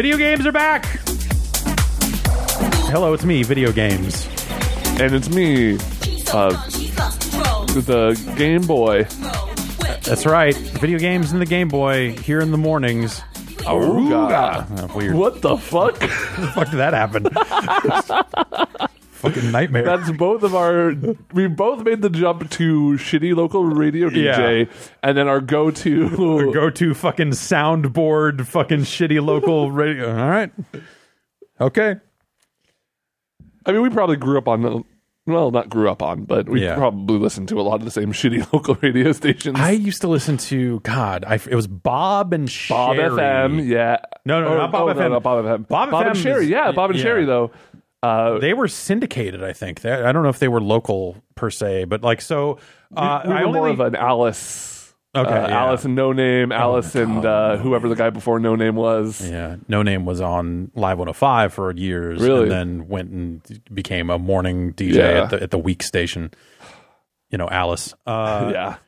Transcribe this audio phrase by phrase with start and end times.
[0.00, 0.86] Video games are back.
[2.88, 4.26] Hello, it's me, video games.
[4.98, 5.74] And it's me,
[6.32, 6.52] uh,
[7.76, 9.02] the Game Boy.
[10.04, 10.56] That's right.
[10.56, 13.20] Video games and the Game Boy here in the mornings.
[13.66, 14.90] Aruga.
[14.90, 15.16] Oh, weird.
[15.16, 15.98] What the fuck?
[15.98, 16.08] the
[16.54, 17.26] fuck did that happen?
[19.20, 19.82] Fucking nightmare.
[19.84, 20.94] That's both of our.
[21.34, 24.70] We both made the jump to shitty local radio DJ,
[25.02, 26.08] and then our go-to.
[26.52, 30.10] Go to fucking soundboard, fucking shitty local radio.
[30.10, 30.50] All right.
[31.60, 31.96] Okay.
[33.66, 34.62] I mean, we probably grew up on.
[34.62, 34.82] the-
[35.26, 36.74] Well, not grew up on, but we Yeah.
[36.76, 39.60] probably listened to a lot of the same shitty local radio stations.
[39.60, 41.24] I used to listen to God.
[41.28, 43.10] I, it was Bob and Bob Sheri.
[43.10, 43.98] FM, yeah.
[44.24, 45.22] No, no, Oh, oh not Bob oh, FM.
[45.22, 45.68] Bob FM.
[45.68, 47.04] Bob and FM Sheri, is- yeah, Bob and yeah.
[47.04, 47.50] Sheri though.
[48.02, 49.80] Uh, They were syndicated, I think.
[49.80, 52.58] They- I don't know if they were local per se, but like so.
[52.96, 54.78] Uh, we I were only more of an Alice.
[55.14, 55.64] Okay, uh, yeah.
[55.64, 59.20] Oh Alice and No Name, Alice and uh, whoever the guy before No Name was.
[59.28, 62.42] Yeah, No Name was on Live 105 for years, Really?
[62.44, 65.24] and then went and became a morning DJ Yeah.
[65.24, 66.30] at the at the week station.
[67.30, 67.92] You know, Alice.
[68.06, 68.50] Uh,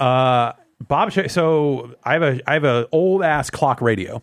[0.00, 0.04] yeah.
[0.04, 0.52] uh,
[0.86, 1.12] Bob.
[1.28, 4.22] So I have a I have a old ass clock radio.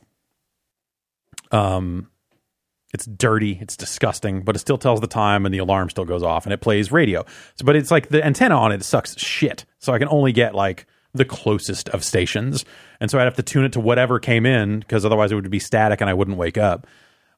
[1.51, 2.07] Um,
[2.95, 6.23] it's dirty, it's disgusting, but it still tells the time, and the alarm still goes
[6.23, 7.25] off, and it plays radio.
[7.55, 9.65] So, but it's like the antenna on it sucks shit.
[9.79, 12.63] So I can only get like the closest of stations,
[13.01, 15.51] and so I'd have to tune it to whatever came in because otherwise it would
[15.51, 16.87] be static, and I wouldn't wake up.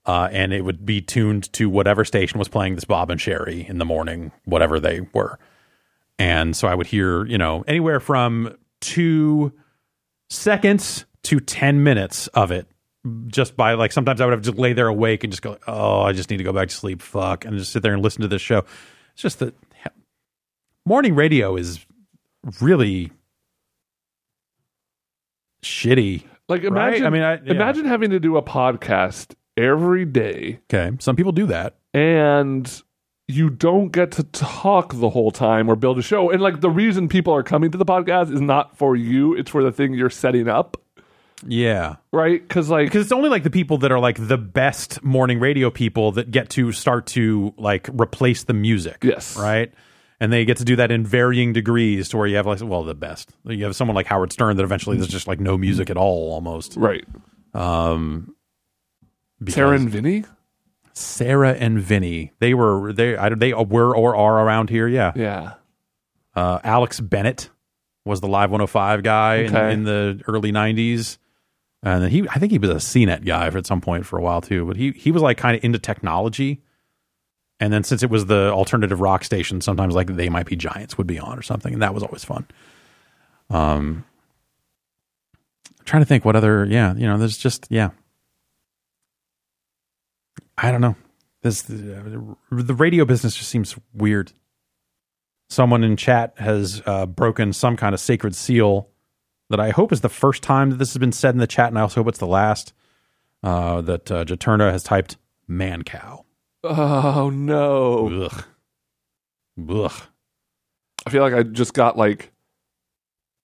[0.05, 3.67] Uh, and it would be tuned to whatever station was playing this Bob and Sheri
[3.67, 5.37] in the morning, whatever they were.
[6.17, 9.51] And so I would hear, you know, anywhere from two
[10.29, 12.69] seconds to 10 minutes of it
[13.27, 16.01] just by like sometimes I would have to lay there awake and just go, oh,
[16.01, 17.01] I just need to go back to sleep.
[17.01, 17.45] Fuck.
[17.45, 18.59] And just sit there and listen to this show.
[19.13, 19.53] It's just that
[20.85, 21.85] morning radio is
[22.61, 23.11] really
[25.63, 26.23] shitty.
[26.49, 26.67] Like Right?
[26.71, 27.51] imagine, I mean, I- yeah.
[27.51, 30.95] imagine having to do a podcast every day, Okay.
[30.99, 31.75] Some people do that.
[31.93, 32.81] and
[33.29, 36.29] you don't get to talk the whole time or build a show.
[36.29, 39.51] And like the reason people are coming to the podcast is not for you; it's
[39.51, 40.77] for the thing you're setting up,
[41.45, 41.97] Yeah.
[42.11, 42.41] right?
[42.41, 45.69] Because like because it's only like the people that are like the best morning radio
[45.69, 49.37] people that get to start to like replace the music Yes.
[49.37, 49.71] right
[50.19, 52.83] and they get to do that in varying degrees to where you have like well
[52.83, 55.91] the best you have someone like howard stern that eventually there's just like no music
[55.91, 57.05] at all almost right,
[57.53, 58.33] um
[59.47, 60.23] Sarah and Vinny.
[60.93, 65.53] sarah and vinny they were they I, they were or are around here yeah Yeah,
[66.35, 67.51] uh alex bennett
[68.05, 69.73] was the live 105 guy in, Okay.
[69.73, 71.19] in the early 90s
[71.95, 74.21] and then he i think he was a cnet guy at some point for a
[74.21, 74.65] while too.
[74.65, 76.61] But he he was like kind of into technology.
[77.59, 80.97] And then since it was the alternative rock station sometimes like they might be giants
[80.97, 82.45] would be on or something and that was always fun.
[83.49, 84.05] Um
[85.79, 87.89] I'm trying to think what other yeah you know there's just yeah.
[90.57, 90.95] I don't know.
[91.43, 94.31] This the radio business just seems weird.
[95.49, 98.89] Someone in chat has uh, broken some kind of sacred seal
[99.49, 101.69] that I hope is the first time that this has been said in the chat,
[101.69, 102.73] and I also hope it's the last.
[103.43, 105.17] Uh, that uh, Jaturna has typed
[105.49, 106.23] "Mancow."
[106.63, 108.25] Oh no!
[108.25, 108.43] Ugh.
[109.69, 109.91] Ugh.
[111.05, 112.31] I feel like I just got like,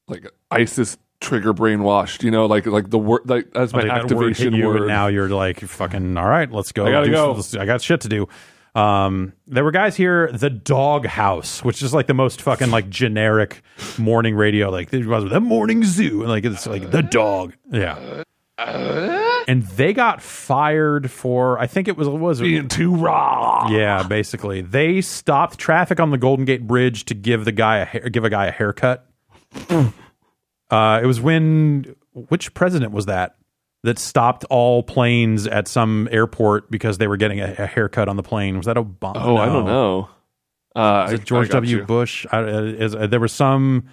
[0.07, 2.23] like ISIS trigger brainwashed.
[2.23, 4.01] You know, like like the word like that's Oh, my that word
[4.33, 4.87] activation word.
[4.87, 6.17] now you're like fucking.
[6.17, 6.85] All right, let's go.
[6.85, 7.41] I gotta do go.
[7.59, 8.27] I got shit to do.
[8.75, 12.89] Um, there were guys here, the Dog House, which is like the most fucking like
[12.89, 13.61] generic
[13.99, 18.23] morning radio, like it was the morning zoo, and like it's like the dog, yeah.
[18.57, 23.67] And they got fired for, I think it was was it being too raw.
[23.69, 27.85] Yeah, basically, they stopped traffic on the Golden Gate Bridge to give the guy a
[27.85, 29.05] hair, give a guy a haircut.
[29.69, 33.35] uh, it was when which president was that
[33.83, 38.15] that stopped all planes at some airport because they were getting a, a haircut on
[38.15, 38.57] the plane?
[38.57, 39.13] Was that Obama?
[39.17, 40.09] Oh, I don't know.
[40.75, 41.77] Uh, Was I- it George W.
[41.77, 41.83] you.
[41.83, 42.25] Bush?
[42.31, 43.85] I, uh, is, uh, there was some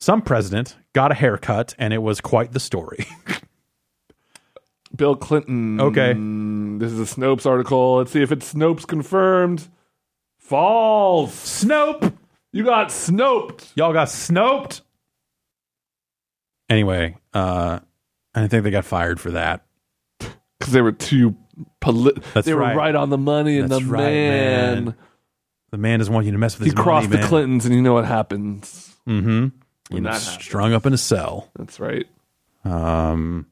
[0.00, 3.06] some president got a haircut, and it was quite the story.
[4.94, 5.80] Bill Clinton.
[5.80, 6.12] Okay.
[6.78, 7.96] This is a Snopes article.
[7.96, 9.68] Let's see if it's Snopes confirmed.
[10.38, 11.64] False.
[11.64, 12.14] Snope,
[12.52, 13.72] You got Snoped.
[13.74, 14.82] y'all got snoped.
[16.68, 17.80] Anyway, uh,
[18.36, 19.64] I think they got fired for that.
[20.18, 21.36] Because they were too
[21.80, 22.76] polit- That's They were right.
[22.76, 24.94] right on the money, and That's the right, man, man.
[25.70, 27.74] The man doesn't want you to mess with he his crossed money, the Clintons, and
[27.74, 28.94] you know what happens.
[29.08, 29.48] Mm-hmm.
[29.90, 30.44] When that happens.
[30.44, 31.50] strung up in a cell.
[31.56, 32.06] That's right.
[32.64, 33.46] Um,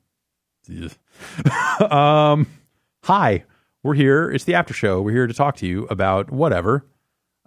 [1.91, 2.47] um,
[3.03, 3.45] hi,
[3.83, 4.31] we're here.
[4.31, 5.01] It's the after show.
[5.03, 6.85] We're here to talk to you about whatever.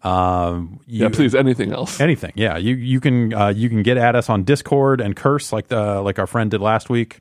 [0.03, 1.33] Um, you, Yeah, please.
[1.35, 1.99] Anything else?
[1.99, 2.31] anything.
[2.35, 5.67] Yeah, you you can uh, you can get at us on Discord and curse like
[5.67, 7.19] the like our friend did last week.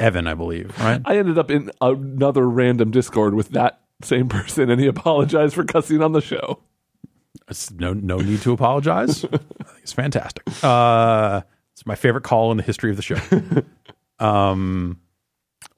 [0.00, 0.76] Evan, I believe.
[0.80, 1.00] Right?
[1.04, 5.64] I ended up in another random Discord with that same person, and he apologized for
[5.64, 6.58] cussing on the show.
[7.48, 9.24] It's no no need to apologize.
[9.82, 10.42] It's fantastic.
[10.64, 11.42] Uh,
[11.74, 13.18] it's my favorite call in the history of the show.
[14.18, 15.00] Um,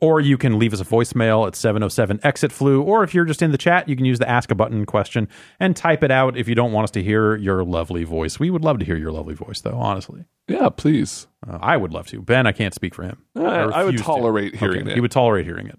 [0.01, 2.83] or you can leave us a voicemail at 707 exit flu.
[2.83, 5.29] Or if you're just in the chat, you can use the ask a button question
[5.59, 8.39] and type it out if you don't want us to hear your lovely voice.
[8.39, 10.25] We would love to hear your lovely voice, though, honestly.
[10.49, 11.27] Yeah, please.
[11.49, 12.21] Uh, I would love to.
[12.21, 13.23] Ben, I can't speak for him.
[13.35, 14.07] I, I would refuse to.
[14.07, 14.95] tolerate hearing Okay, it.
[14.95, 15.79] He would tolerate hearing it.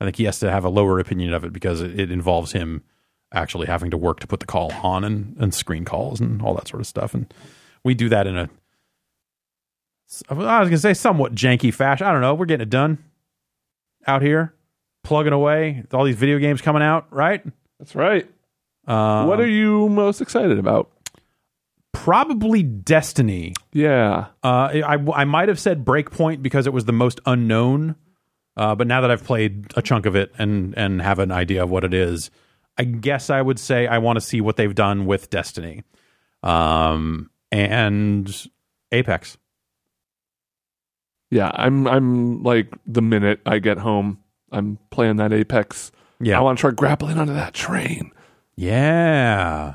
[0.00, 2.52] I think he has to have a lower opinion of it because it, it involves
[2.52, 2.82] him
[3.32, 6.54] actually having to work to put the call on and, and screen calls and all
[6.54, 7.14] that sort of stuff.
[7.14, 7.32] And
[7.82, 8.48] we do that in a,
[10.28, 12.06] I was going to say somewhat janky fashion.
[12.06, 12.34] I don't know.
[12.34, 12.98] We're getting it done
[14.06, 14.54] out here,
[15.04, 15.84] plugging away.
[15.92, 17.44] All these video games coming out, right?
[17.78, 18.28] That's right.
[18.86, 20.90] Uh, what are you most excited about?
[22.06, 23.52] probably Destiny.
[23.72, 24.26] Yeah.
[24.44, 27.96] Uh, I, I might have said Breakpoint because it was the most unknown,
[28.56, 31.64] uh, but now that I've played a chunk of it and and have an idea
[31.64, 32.30] of what it is,
[32.78, 35.82] I guess I would say I want to see what they've done with Destiny,
[36.44, 38.48] um, and
[38.92, 39.36] Apex.
[41.30, 44.18] Yeah, I'm I'm like the minute I get home,
[44.52, 45.90] I'm playing that Apex.
[46.20, 48.12] Yeah, I want to try grappling onto that train.
[48.56, 49.74] yeah,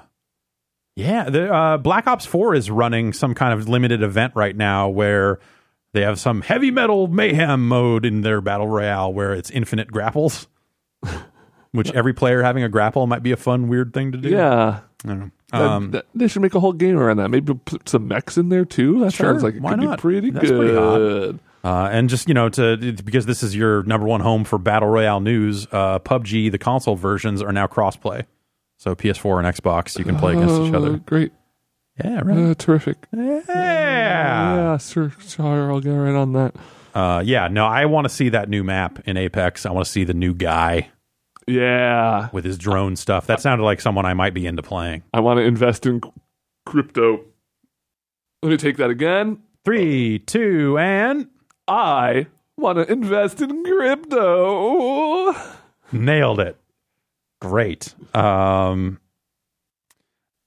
[0.95, 1.30] yeah.
[1.30, 5.39] The uh, Black Ops Four is running some kind of limited event right now where
[5.94, 10.48] they have some heavy metal mayhem mode in their battle royale where it's infinite grapples.
[11.74, 14.30] Which every player having a grapple might be a fun, weird thing to do.
[14.30, 14.81] Yeah.
[15.51, 15.59] I.
[15.59, 17.30] That- Um, that- they should make a whole game around that.
[17.30, 19.00] Maybe put some mechs in there too.
[19.01, 19.98] That Sure, sounds like it why could not?
[19.98, 20.57] be pretty That's good.
[21.30, 21.39] pretty.
[21.63, 24.89] Uh, and just you know, to because this is your number one home for battle
[24.89, 28.24] royale news, uh, PUBG the console versions are now crossplay.
[28.77, 30.98] So PS4 and Xbox, you can play against each Oh, other.
[31.06, 31.31] Great.
[32.03, 32.38] Yeah, right.
[32.51, 32.98] Uh, terrific.
[33.15, 35.12] Yeah, Yeah, sir.
[35.19, 36.56] Sure, I'll get right on that.
[36.95, 37.48] uh, yeah.
[37.48, 39.65] No, I want to see that new map in Apex.
[39.68, 40.89] I want to see the new guy
[41.47, 42.29] Yeah.
[42.31, 43.27] with his drone stuff.
[43.27, 45.03] That sounded like someone I might be into playing.
[45.13, 46.01] I want to invest in
[46.65, 47.21] crypto.
[48.43, 49.39] Let me take that again.
[49.65, 51.27] Three, two, and
[51.67, 52.27] I
[52.57, 55.33] want to invest in crypto.
[55.91, 56.57] Nailed it.
[57.41, 57.93] Great.
[58.15, 58.99] Um,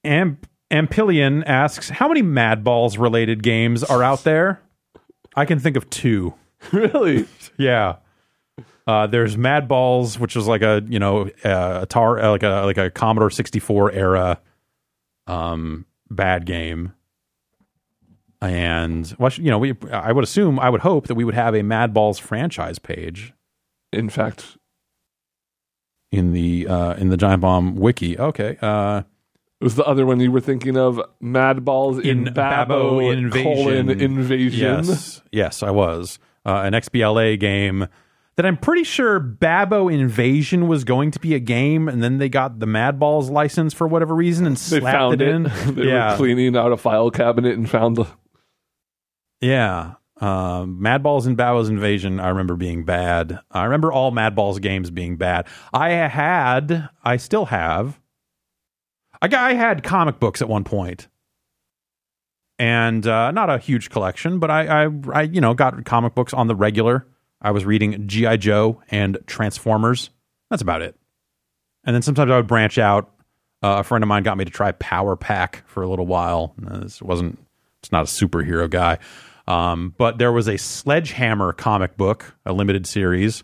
[0.03, 4.61] Amp- Ampillion asks, how many Mad Balls related games are out there?
[5.35, 6.33] I can think of two.
[6.71, 7.27] really?
[7.57, 7.97] Yeah.
[8.87, 12.61] Uh, there's Mad Balls, which is like a you know uh, Atari, uh, like a
[12.65, 14.39] like a Commodore 64 era,
[15.27, 16.93] um, bad game.
[18.41, 21.55] And well, you know, we I would assume I would hope that we would have
[21.55, 23.33] a Mad Balls franchise page
[23.91, 24.57] In fact,
[26.11, 28.19] in the uh, in the Giant Bomb wiki.
[28.19, 28.99] Okay, uh,
[29.59, 31.01] it was the other one you were thinking of.
[31.19, 33.53] Mad Balls in, In Babo, Babo Invasion.
[33.87, 34.59] colon invasion.
[34.85, 37.87] yes, yes, I was uh, an XBLA game
[38.37, 42.29] that I'm pretty sure Babo Invasion was going to be a game, and then they
[42.29, 45.27] got the Madballs license for whatever reason and They slapped it, it.
[45.27, 45.43] in.
[45.75, 48.07] they yeah, were cleaning out a file cabinet and found the.
[49.41, 49.93] yeah.
[50.21, 53.41] Um, Mad Balls and Babo's Invasion, I remember being bad.
[53.51, 55.45] I remember all Madballs games being bad.
[55.73, 57.99] I had, I still have.
[59.21, 61.09] I I had comic books at one point,
[62.57, 66.33] and uh, not a huge collection, but I, I, I, you know, got comic books
[66.33, 67.05] on the regular.
[67.41, 70.09] I was reading GI Joe and Transformers.
[70.49, 70.95] That's about it.
[71.83, 73.11] And then sometimes I would branch out.
[73.61, 76.55] Uh, a friend of mine got me to try Power Pack for a little while.
[76.65, 77.39] Uh, This wasn't.
[77.81, 78.97] It's not a superhero guy.
[79.47, 83.43] Um, but there was a Sledgehammer comic book, a limited series.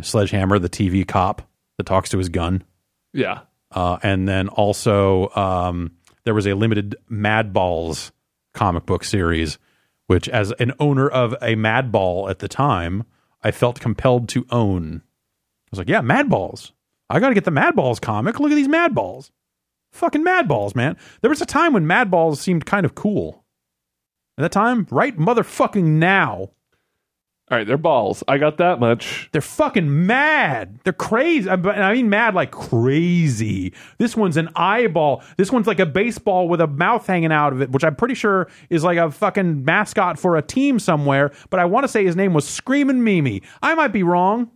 [0.00, 1.42] Sledgehammer, the TV cop
[1.78, 2.64] that talks to his gun.
[3.12, 3.40] Yeah.
[3.70, 5.92] Uh, and then also um,
[6.24, 8.12] there was a limited Mad Balls
[8.52, 9.58] comic book series,
[10.12, 13.04] which, as an owner of a Madball at the time,
[13.42, 14.96] I felt compelled to own.
[14.96, 16.72] I was like, yeah, Madballs.
[17.08, 18.38] I got to get the Madballs comic.
[18.38, 19.30] Look at these Madballs.
[19.92, 20.98] Fucking Madballs, man.
[21.22, 23.46] There was a time when Madballs seemed kind of cool.
[24.36, 26.50] At that time, right motherfucking now.
[27.50, 28.22] All right, they're balls.
[28.28, 29.28] I got that much.
[29.32, 30.78] They're fucking mad.
[30.84, 31.50] They're crazy.
[31.50, 33.74] I I mean mad like crazy.
[33.98, 35.22] This one's an eyeball.
[35.36, 38.14] This one's like a baseball with a mouth hanging out of it, which I'm pretty
[38.14, 41.32] sure is like a fucking mascot for a team somewhere.
[41.50, 43.42] But I want to say his name was Screaming Mimi.
[43.60, 44.50] I might be wrong.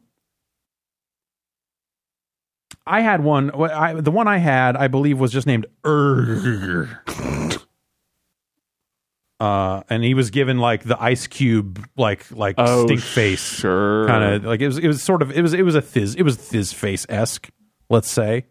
[2.87, 3.51] I had one.
[3.51, 7.63] I, the one I had, I believe, was just named Urgh.
[9.39, 14.07] Uh, and he was given like the ice cube, like like Oh, stink face Sure.
[14.07, 16.15] kind of like it was it was sort of it was it was a thiz
[16.15, 17.51] it was thiz face esque
[17.91, 18.47] let's say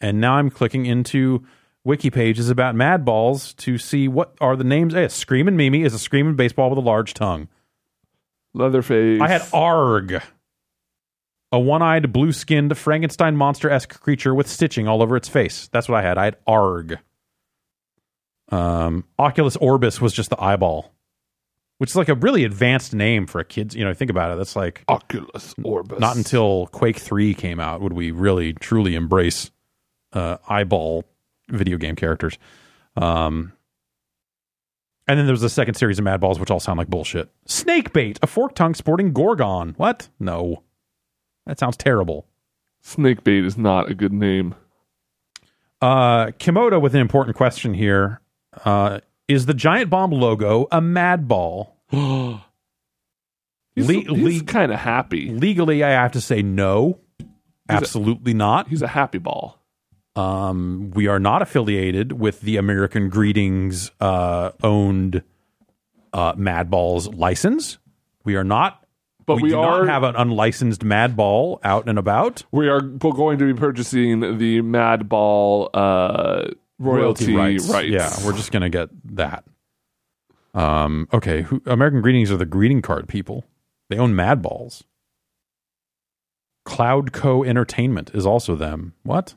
[0.00, 1.44] and now i'm clicking into
[1.84, 5.92] wiki pages about mad balls to see what are the names hey, screaming mimi is
[5.94, 7.48] a screaming baseball with a large tongue
[8.54, 9.20] Leatherface.
[9.20, 10.22] I had Arg,
[11.52, 15.68] a one-eyed, blue-skinned Frankenstein monster-esque creature with stitching all over its face.
[15.72, 16.18] That's what I had.
[16.18, 16.98] I had Arg.
[18.50, 20.92] Um, Oculus Orbus was just the eyeball,
[21.78, 23.74] which is like a really advanced name for a kid's.
[23.74, 24.38] You know, think about it.
[24.38, 25.98] That's like Oculus Orbus.
[25.98, 29.50] not until Quake Three came out would we really truly embrace
[30.12, 31.04] uh, eyeball
[31.48, 32.38] video game characters.
[32.96, 33.52] Um,
[35.06, 37.30] and then there's a second series of Mad Balls, which all sound like bullshit.
[37.46, 39.74] Snakebait, a fork tongue sporting Gorgon.
[39.78, 40.08] What?
[40.20, 40.62] No,
[41.46, 42.26] that sounds terrible.
[42.84, 44.54] Snakebait is not a good name.
[45.80, 48.20] Uh, Kimoda with an important question here.
[48.64, 51.74] Uh, is the Giant Bomb logo a Mad Ball?
[51.90, 52.00] he's
[53.86, 55.30] Le- he's le- kind of happy.
[55.30, 57.00] Legally, I have to say no.
[57.68, 58.68] Absolutely not.
[58.68, 59.58] He's a happy ball.
[60.16, 65.22] Um, we are not affiliated with the American Greetings uh, owned
[66.12, 67.78] uh, Mad Balls license.
[68.24, 68.84] We are not.
[69.26, 72.44] But we, we, do are not have an unlicensed Mad Ball out and about.
[72.50, 77.68] we are going to be purchasing the Mad Ball uh, royalty, rights.
[77.88, 79.44] Yeah, we're just gonna get that.
[80.54, 83.44] Um, okay, who, American Greetings are the greeting card people.
[83.90, 84.84] They own Mad Balls.
[86.66, 88.94] Cloudco Entertainment is also them.
[89.02, 89.34] What?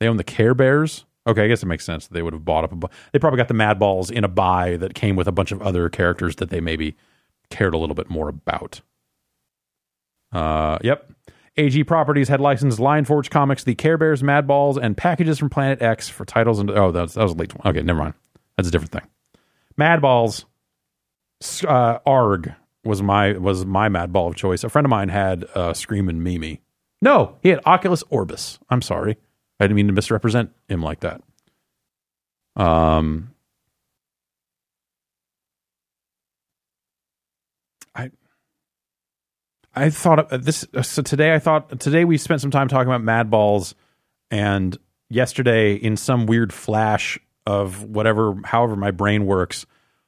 [0.00, 1.04] They own the Care Bears.
[1.26, 2.06] Okay, I guess it makes sense.
[2.06, 2.70] That they would have bought up.
[2.70, 5.52] Bu- they probably got the Mad Balls in a buy that came with a bunch
[5.52, 6.96] of other characters that they maybe
[7.50, 8.80] cared a little bit more about.
[10.32, 11.12] Uh, yep.
[11.58, 15.50] AG Properties had licensed Lion Forge Comics, the Care Bears, Mad Balls, and packages from
[15.50, 16.60] Planet X for titles.
[16.60, 17.66] And oh, that was, that was a late one.
[17.66, 18.14] Okay, never mind.
[18.56, 19.02] That's a different thing.
[19.76, 20.46] Mad Balls,
[21.66, 24.64] uh, Arg was my was my Mad Ball of choice.
[24.64, 26.62] A friend of mine had uh, Screaming Mimi.
[27.02, 28.58] No, he had Oculus Orbus.
[28.70, 29.16] I'm sorry,
[29.60, 31.22] I didn't mean to misrepresent him like that.
[32.56, 33.34] Um,
[37.94, 38.10] I
[39.78, 40.66] I thought of this.
[40.82, 43.74] So today, I thought today we spent some time talking about Madballs,
[44.30, 44.76] and
[45.08, 49.64] yesterday, in some weird flash of whatever, however my brain works,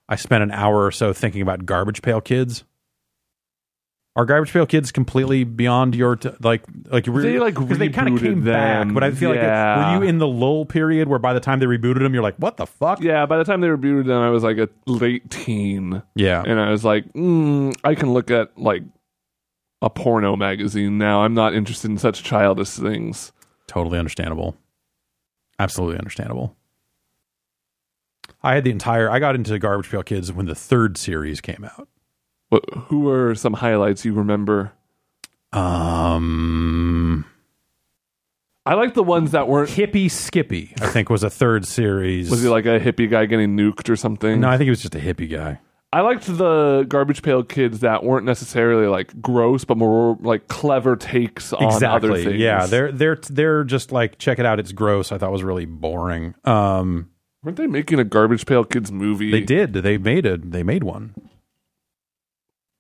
[0.09, 2.65] I spent an hour or so thinking about Garbage Pail Kids.
[4.17, 7.89] Are Garbage Pail Kids completely beyond your t- like like you They, like, because they
[7.91, 9.77] kind of came back, but I feel Yeah.
[9.77, 12.23] like were you in the lull period where by the time they rebooted them, you're
[12.23, 13.01] like, what the fuck?
[13.01, 16.59] Yeah, by the time they rebooted them, I was like a late teen, Yeah, and
[16.61, 18.83] I was like, mm, I can look at like
[19.83, 21.23] a porno magazine now.
[21.23, 23.33] I'm not interested in such childish things.
[23.67, 24.57] totally understandable.
[25.59, 26.57] Absolutely understandable.
[28.43, 29.11] I had the entire.
[29.11, 31.89] I got into Garbage Pail Kids when the third series came out.
[32.49, 34.73] What, who are some highlights you remember?
[35.53, 37.25] Um,
[38.65, 39.71] I like the ones that weren't.
[39.71, 42.31] Hippie Skippy, I think, was a third series.
[42.31, 44.41] Was he like a hippie guy getting nuked or something?
[44.41, 45.61] No, I think he was just a hippie guy.
[45.93, 50.95] I liked the Garbage Pail Kids that weren't necessarily like gross, but more like clever
[50.95, 52.25] takes on other exactly.
[52.25, 52.37] things.
[52.37, 54.61] Yeah, they're they're they're just like check it out.
[54.61, 55.11] It's gross.
[55.11, 56.35] I thought it was really boring.
[56.45, 57.11] Um,
[57.43, 59.33] weren't they making a Garbage Pail Kids movie?
[59.33, 59.73] they did.
[59.73, 61.15] They made a They made one.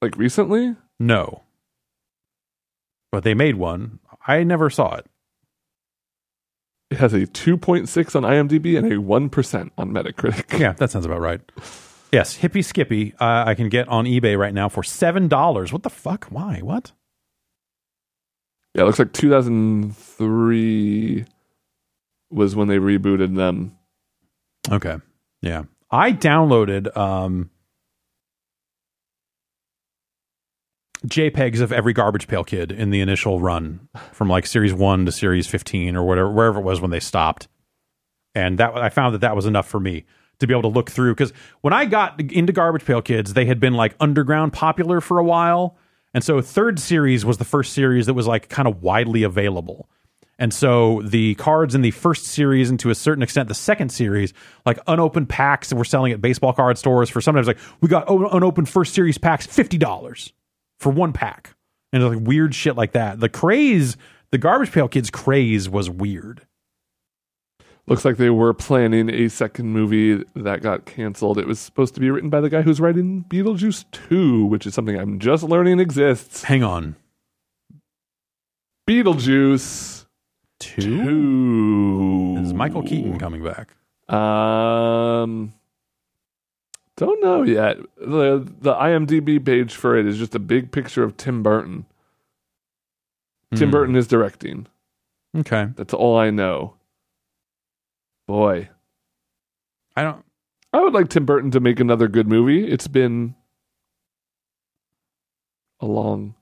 [0.00, 0.76] like recently.
[1.00, 1.43] No,
[3.11, 3.99] but they made one.
[4.26, 5.07] I never saw it.
[6.90, 10.59] It has a 2.6 on IMDb and a 1% on Metacritic.
[10.59, 11.40] Yeah, that sounds about right.
[12.12, 13.14] Yes, Hippie Skippy.
[13.21, 15.73] Uh, I can get on eBay right now for seven dollars.
[15.73, 16.25] What the fuck?
[16.26, 16.59] Why?
[16.61, 16.93] What?
[18.75, 21.25] Yeah, it looks like 2003
[22.31, 23.76] was when they rebooted them.
[24.71, 24.97] Okay.
[25.43, 25.64] Yeah.
[25.90, 27.50] I downloaded um
[31.07, 35.12] JPEGs of every Garbage Pail Kid in the initial run from like series 1 to
[35.12, 37.49] series 15 or whatever wherever it was when they stopped.
[38.35, 40.05] And that I found that that was enough for me
[40.40, 43.47] to be able to look through cuz when I got into Garbage Pail Kids, they
[43.47, 45.76] had been like underground popular for a while.
[46.12, 49.88] And so third series was the first series that was like kind of widely available.
[50.40, 53.90] And so the cards in the first series, and to a certain extent, the second
[53.90, 54.32] series,
[54.64, 58.09] like unopened packs that we're selling at baseball card stores for sometimes like we got
[58.09, 60.32] un- unopened first series packs fifty dollars
[60.78, 61.54] for one pack,
[61.92, 63.20] and like weird shit like that.
[63.20, 63.99] The craze,
[64.30, 66.47] the Garbage Pail Kids craze was weird.
[67.90, 71.38] Looks like they were planning a second movie that got canceled.
[71.38, 74.75] It was supposed to be written by the guy who's writing Beetlejuice 2, which is
[74.75, 76.44] something I'm just learning exists.
[76.44, 76.94] Hang on,
[78.88, 80.06] Beetlejuice
[80.59, 82.42] two 2.
[82.42, 83.75] is Michael Keaton coming back?
[84.12, 85.52] Um,
[86.97, 87.78] don't know yet.
[87.97, 91.87] the The IMDb page for it is just a big picture of Tim Burton.
[93.54, 93.73] Tim Hmm.
[93.73, 94.66] Burton is directing.
[95.37, 96.75] Okay, That's all I know.
[98.30, 98.68] Boy,
[99.96, 100.25] I don't.
[100.72, 102.64] I would like Tim Burton to make another good movie.
[102.64, 103.34] It's been
[105.80, 106.37] a long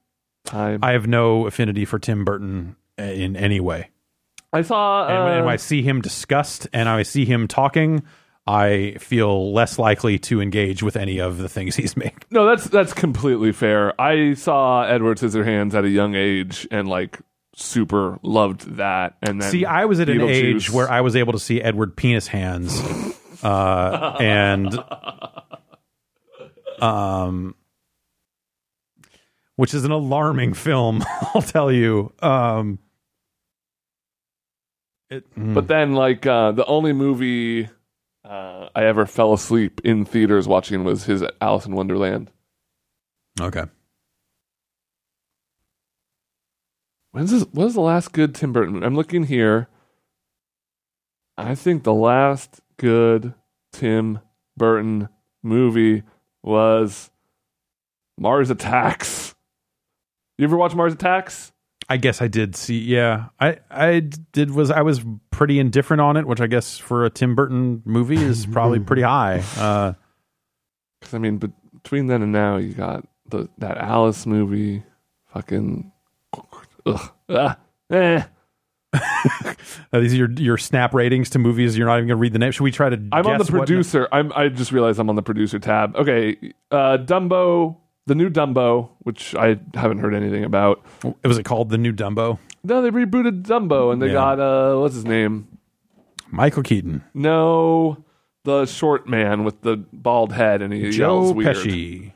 [0.44, 0.80] time.
[0.82, 3.88] I have no affinity for Tim Burton in any way.
[4.52, 5.08] I saw.
[5.08, 8.02] And when, uh, when I see him discussed and I see him talking,
[8.46, 12.12] I feel less likely to engage with any of the things he's made.
[12.30, 13.98] no, that's that's completely fair.
[13.98, 17.18] I saw Edward Scissorhands at a young age and like
[17.60, 19.16] super loved that.
[19.22, 21.96] And then See, I was at an age where I was able to see Edward
[21.96, 22.72] Penis Hands,
[23.42, 24.78] uh, and
[26.80, 27.54] um,
[29.56, 31.02] which is an alarming film.
[31.34, 32.12] I'll tell you.
[32.20, 32.78] Um,
[35.10, 37.68] it, mm, But then, like, uh, the only movie
[38.24, 42.30] uh, I ever fell asleep in theaters watching was his Alice in Wonderland.
[43.40, 43.64] okay,
[47.18, 48.84] When's this, what was the last good Tim Burton?
[48.84, 49.66] I'm looking here.
[51.36, 53.34] I think the last good
[53.72, 54.20] Tim
[54.56, 55.08] Burton
[55.42, 56.04] movie
[56.44, 57.10] was
[58.16, 59.34] Mars Attacks.
[60.38, 61.52] You ever watch Mars Attacks?
[61.88, 62.78] I guess I did see.
[62.78, 65.00] Yeah, I I did was I was
[65.32, 69.02] pretty indifferent on it, which I guess for a Tim Burton movie is probably pretty
[69.16, 69.42] high.
[69.56, 69.94] Uh,
[71.00, 71.38] Because I mean,
[71.82, 74.84] between then and now, you got the that Alice movie,
[75.32, 75.90] fucking,
[76.94, 77.58] ugh, ah,
[77.90, 78.22] eh.
[79.92, 81.76] are these are your your snap ratings to movies.
[81.76, 82.52] You're not even going to read the name.
[82.52, 82.96] Should we try to?
[83.12, 84.08] I'm on the guess what- producer.
[84.12, 84.32] I'm.
[84.34, 85.94] I just realized I'm on the producer tab.
[85.96, 86.36] Okay,
[86.70, 87.76] uh, Dumbo,
[88.06, 90.84] the new Dumbo, which I haven't heard anything about.
[91.24, 92.38] Was it called the new Dumbo?
[92.64, 94.12] No, they rebooted Dumbo, and they Yeah.
[94.14, 95.48] got uh, what's his name?
[96.30, 98.04] Michael Keaton, No,
[98.44, 101.56] the short man with the bald head, and he Joe yells weird.
[101.56, 102.12] Pesci.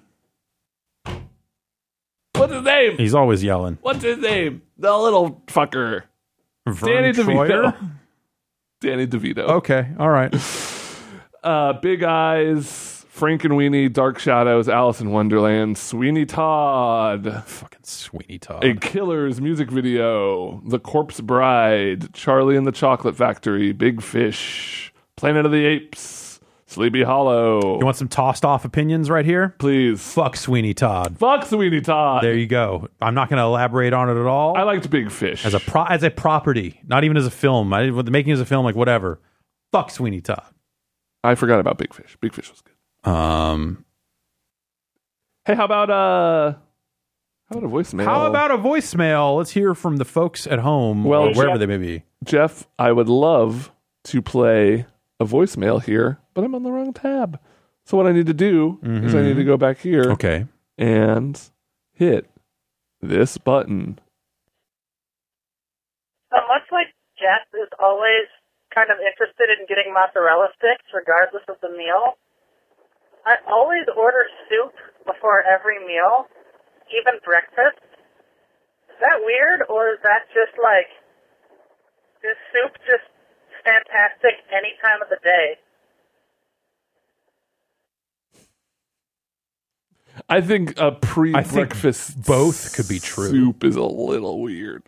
[2.42, 2.96] What's his name?
[2.99, 3.78] He's always yelling.
[3.82, 4.62] What's his name?
[4.76, 6.02] The little fucker,
[6.66, 7.72] Vern Danny Troyer?
[7.72, 7.90] DeVito.
[8.81, 9.38] Danny DeVito.
[9.38, 10.35] Okay, all right.
[11.44, 18.62] Uh, Big Eyes, Frankenweenie, Dark Shadows, Alice in Wonderland, Sweeney Todd, Fucking Sweeney Todd.
[18.62, 25.44] A Killer's music video, The Corpse Bride, Charlie and the Chocolate Factory, Big Fish, Planet
[25.44, 26.21] of the Apes,
[26.72, 27.78] Sleepy Hollow.
[27.78, 29.54] You want some tossed off opinions right here?
[29.58, 30.00] Please.
[30.14, 31.18] Fuck Sweeney Todd.
[31.18, 32.24] Fuck Sweeney Todd.
[32.24, 32.88] There you go.
[33.00, 34.56] I'm not going to elaborate on it at all.
[34.56, 35.44] I liked Big Fish.
[35.44, 37.72] as a pro- as a property, not even as a film.
[37.72, 39.20] I the making as a film, like whatever.
[39.70, 40.44] Fuck Sweeney Todd.
[41.24, 42.16] I forgot about Big Fish.
[42.20, 43.11] Big Fish was good.
[43.11, 43.85] Um,
[45.44, 46.52] Hey, how about uh
[47.50, 48.04] how about a voicemail?
[48.04, 49.37] how about a voicemail?
[49.37, 52.04] Let's hear from the folks at home, Well, or wherever Jeff- they may be.
[52.24, 53.72] Jeff, I would love
[54.04, 54.87] to play
[55.20, 57.38] a voicemail here, but I'm on the wrong tab.
[57.85, 59.47] So what I need to do is I need to mm-hmm.
[59.47, 60.47] go back here Okay.
[60.79, 61.40] and
[61.92, 62.31] hit
[63.01, 63.99] this button.
[66.31, 68.31] So much like Jeff is always
[68.75, 72.16] kind of interested in getting mozzarella sticks regardless of the meal,
[73.27, 74.75] I always order soup
[75.07, 76.27] before every meal,
[76.90, 77.79] even breakfast.
[78.90, 80.90] Is that weird, or is that just like,
[82.25, 83.07] is soup just
[83.62, 85.59] fantastic any time of the day?
[90.29, 93.31] I think a pre-breakfast both could be true.
[93.31, 94.83] Soup is a little weird.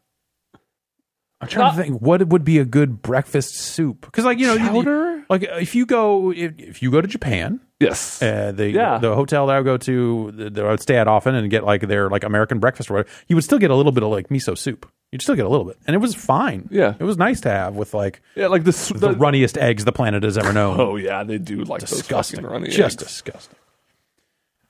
[1.40, 4.54] I'm trying to think what would be a good breakfast soup because, like you know,
[4.54, 5.24] you- Chowder?
[5.28, 8.22] like if you go if, if you go to Japan, Yes.
[8.22, 8.98] uh, the Yeah.
[8.98, 11.64] the hotel that I would go to that I would stay at often and get
[11.64, 14.10] like their like American breakfast or whatever, you would still get a little bit of
[14.10, 14.90] like miso soup.
[15.12, 16.66] You'd still get a little bit, and it was fine.
[16.72, 16.94] Yeah.
[16.98, 19.92] it was nice to have with like yeah, like the, the, the runniest eggs the
[19.92, 20.80] planet has ever known.
[20.80, 23.10] Oh yeah, they do like disgusting, those fucking runny just eggs.
[23.12, 23.56] disgusting.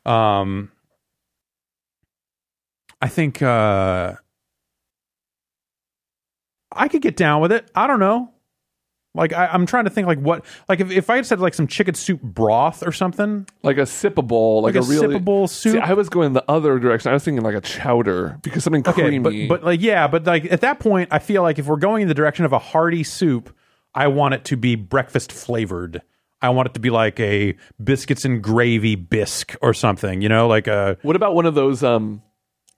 [0.04, 0.70] Um,
[3.00, 4.14] I think uh,
[6.72, 7.70] I could get down with it.
[7.74, 8.30] I don't know.
[9.16, 11.54] Like I, I'm trying to think, like what, like if, if I had said like
[11.54, 15.48] some chicken soup broth or something, like a sippable, like, like, a, a really sippable
[15.48, 15.74] soup.
[15.74, 17.10] See, I was going the other direction.
[17.10, 19.46] I was thinking like a chowder because something okay, creamy.
[19.46, 22.02] but but like yeah, but like at that point, I feel like if we're going
[22.02, 23.56] in the direction of a hearty soup,
[23.94, 26.02] I want it to be breakfast flavored.
[26.44, 30.46] I want it to be like a biscuits and gravy bisque or something, you know,
[30.46, 32.22] like a what about one of those um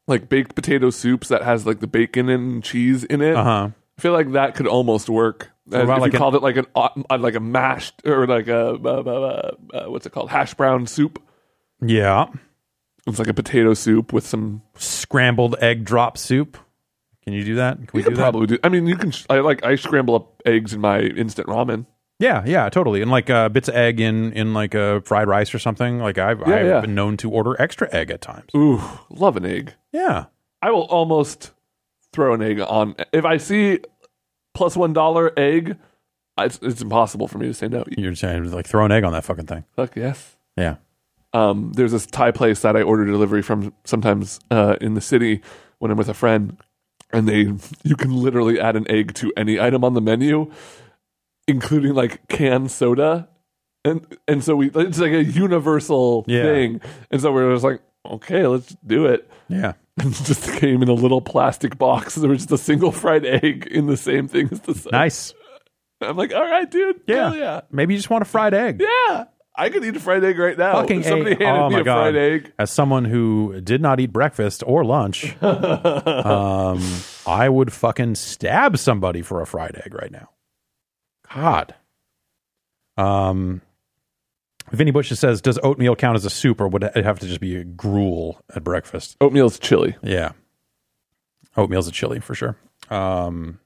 [0.07, 3.35] like baked potato soups that has like the bacon and cheese in it?
[3.35, 3.68] uh huh.
[3.98, 5.50] I feel like that could almost work.
[5.72, 8.46] As if like you an- called it like an uh, like a mashed or like
[8.46, 11.20] a uh, uh, uh, what's it called hash brown soup.
[11.81, 12.26] Yeah.
[13.07, 14.62] It's like a potato soup with some.
[14.76, 16.59] Scrambled egg drop soup.
[17.24, 17.79] Can you do that?
[17.79, 18.22] Can we could do that?
[18.22, 18.59] probably do.
[18.62, 19.12] I mean, you can.
[19.31, 19.64] I like.
[19.64, 21.87] I scramble up eggs in my instant ramen.
[22.18, 23.02] Yeah, yeah, totally.
[23.02, 25.98] And like uh, bits of egg in in like a fried rice or something.
[25.98, 26.81] Like I've, I've yeah.
[26.81, 28.50] been known to order extra egg at times.
[28.57, 29.74] Ooh, love an egg.
[29.92, 30.26] Yeah.
[30.62, 31.52] I will almost
[32.12, 33.81] throw an egg on if I see
[34.55, 35.76] plus one dollar egg.
[36.38, 37.85] It's, it's impossible for me to say no.
[37.96, 39.64] You're saying like throw an egg on that fucking thing.
[39.74, 40.37] Fuck yes.
[40.57, 40.76] Yeah.
[41.33, 45.42] Um, there's this Thai place that I order delivery from sometimes uh, in the city
[45.79, 46.57] when I'm with a friend,
[47.12, 47.52] and they
[47.83, 50.50] you can literally add an egg to any item on the menu,
[51.49, 53.29] including like canned soda,
[53.85, 56.43] and and so we it's like a universal Yeah.
[56.43, 56.81] thing,
[57.11, 59.31] and so we're just like okay, let's do it.
[59.49, 59.73] Yeah.
[59.99, 62.17] And it just came in a little plastic box.
[62.17, 64.95] There was just a single fried egg in the same thing as the soda.
[64.95, 65.33] Nice.
[66.03, 67.01] I'm like, all right, dude.
[67.09, 67.33] Yeah.
[67.33, 67.61] Yeah.
[67.73, 68.83] Maybe you just want a fried egg.
[68.83, 69.25] Yeah.
[69.57, 70.83] I could eat a fried egg right now.
[70.83, 71.41] Fucking If somebody egg.
[71.41, 71.95] handed Oh me a god!
[72.13, 72.53] fried egg.
[72.59, 76.83] As someone who did not eat breakfast or lunch, um,
[77.27, 80.29] I would fucking stab somebody for a fried egg right now.
[81.35, 81.75] God.
[82.97, 83.62] Um,
[84.73, 87.41] Vinny Bush says, "Does oatmeal count as a soup, or would it have to just
[87.41, 89.97] be a gruel at breakfast?" Oatmeal's chili.
[90.03, 90.33] Yeah,
[91.57, 92.57] oatmeal's a chili for sure.
[92.91, 93.61] Um,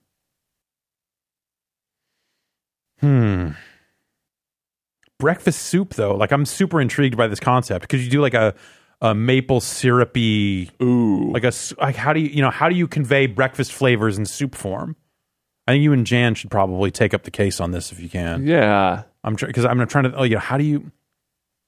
[3.01, 3.51] hmm.
[5.18, 8.55] Breakfast soup, though, like I'm super intrigued by this concept because you do like a
[9.03, 11.31] a maple syrupy, Ooh.
[11.33, 14.27] like a like how do you you know how do you convey breakfast flavors in
[14.27, 14.96] soup form?
[15.70, 18.09] I think you and Jan should probably take up the case on this if you
[18.09, 18.44] can.
[18.44, 19.04] yeah.
[19.22, 20.14] I'm because I'm trying to.
[20.16, 20.90] Oh, you know, how do you?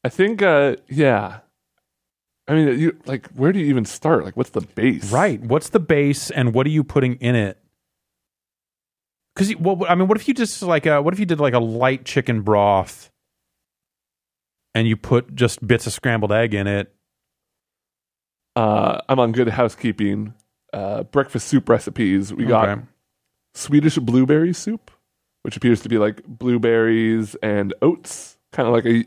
[0.02, 1.40] I think uh yeah.
[2.48, 4.24] I mean you like where do you even start?
[4.24, 5.12] Like what's the base?
[5.12, 5.40] Right.
[5.40, 7.58] What's the base and what are you putting in it?
[9.34, 11.54] Because, well, I mean, what if you just like, uh, what if you did like
[11.54, 13.10] a light chicken broth
[14.74, 16.92] and you put just bits of scrambled egg in it?
[18.56, 20.34] Uh I'm on good housekeeping.
[20.72, 22.32] Uh breakfast soup recipes.
[22.32, 22.82] We got Okay.
[23.54, 24.90] Swedish blueberry soup,
[25.42, 29.04] which appears to be like blueberries and oats, kind of like a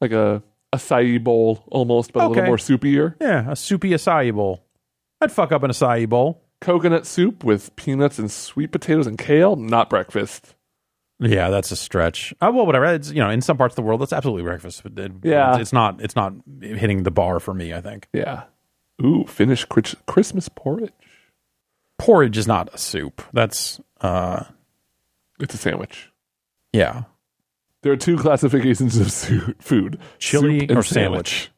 [0.00, 0.42] like a
[0.74, 2.46] acai bowl almost, but a little Okay.
[2.48, 3.14] more soupier.
[3.20, 4.64] Yeah, a soupy acai bowl.
[5.20, 6.42] I'd fuck up an acai bowl.
[6.60, 10.54] Coconut soup with peanuts and sweet potatoes and kale, not breakfast.
[11.20, 12.32] Yeah, that's a stretch.
[12.40, 12.84] Uh, well, whatever.
[12.86, 14.82] It's you know, in some parts of the world, that's absolutely breakfast.
[14.82, 15.52] But it- Yeah.
[15.52, 16.00] it's, it's not.
[16.00, 17.72] It's not hitting the bar for me.
[17.72, 18.44] I think Yeah.
[19.04, 20.92] Ooh, Finnish Christmas porridge.
[21.98, 23.22] Porridge is not a soup.
[23.32, 24.44] That's uh,
[25.40, 26.10] It's a sandwich.
[26.72, 27.02] yeah,
[27.82, 31.50] There are two classifications of su- food: Chili soup or sandwich.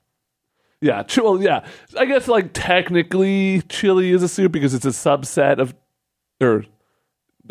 [0.83, 1.66] Yeah, chi- well, yeah.
[1.98, 5.74] I guess like technically, chili is a soup because it's a subset of,
[6.40, 6.64] or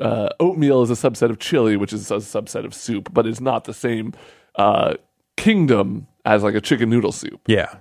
[0.01, 3.39] uh, oatmeal is a subset of chili, which is a subset of soup, but it's
[3.41, 4.13] not the same
[4.55, 4.95] uh,
[5.37, 7.39] kingdom as like a chicken noodle soup.
[7.47, 7.75] yeah.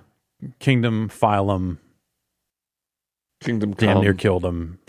[0.59, 1.79] Kingdom, phylum,
[3.41, 4.03] Kingdom damn come.
[4.03, 4.79] near killed him.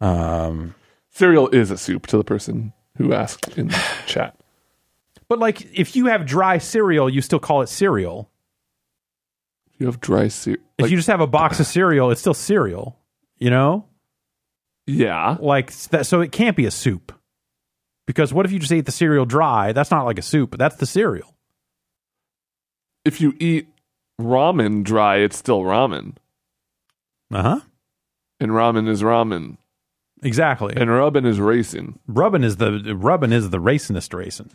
[0.00, 0.74] Um,
[1.10, 3.70] Cereal is a soup to the person who asked in
[4.06, 4.36] chat.
[5.28, 8.30] but like, if you have dry cereal, you still call it cereal.
[9.78, 10.62] You have dry cereal.
[10.78, 12.98] If you just have a box of cereal, it's still cereal.
[13.38, 13.86] You know,
[14.86, 16.06] yeah, like that.
[16.06, 17.12] So it can't be a soup
[18.06, 19.72] because what if you just ate the cereal dry?
[19.72, 20.56] That's not like a soup.
[20.58, 21.34] That's the cereal.
[23.04, 23.68] if you eat
[24.20, 26.16] ramen dry, it's still ramen,
[27.30, 27.60] Uh huh.
[28.40, 29.58] and ramen is ramen,
[30.26, 30.74] Exactly.
[30.76, 31.98] and rubbin is racing.
[32.06, 34.50] rubbin is the rubbin is the raisinest raisin.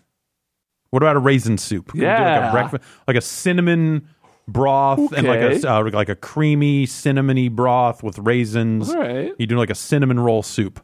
[0.91, 1.87] What about a raisin soup?
[1.91, 2.49] Can do like Yeah.
[2.49, 4.07] a breakfast, like a cinnamon
[4.47, 5.61] broth and like Okay.
[5.67, 8.89] a uh, like a creamy cinnamony broth with raisins.
[8.89, 9.31] All right.
[9.39, 10.83] You do like a cinnamon roll soup,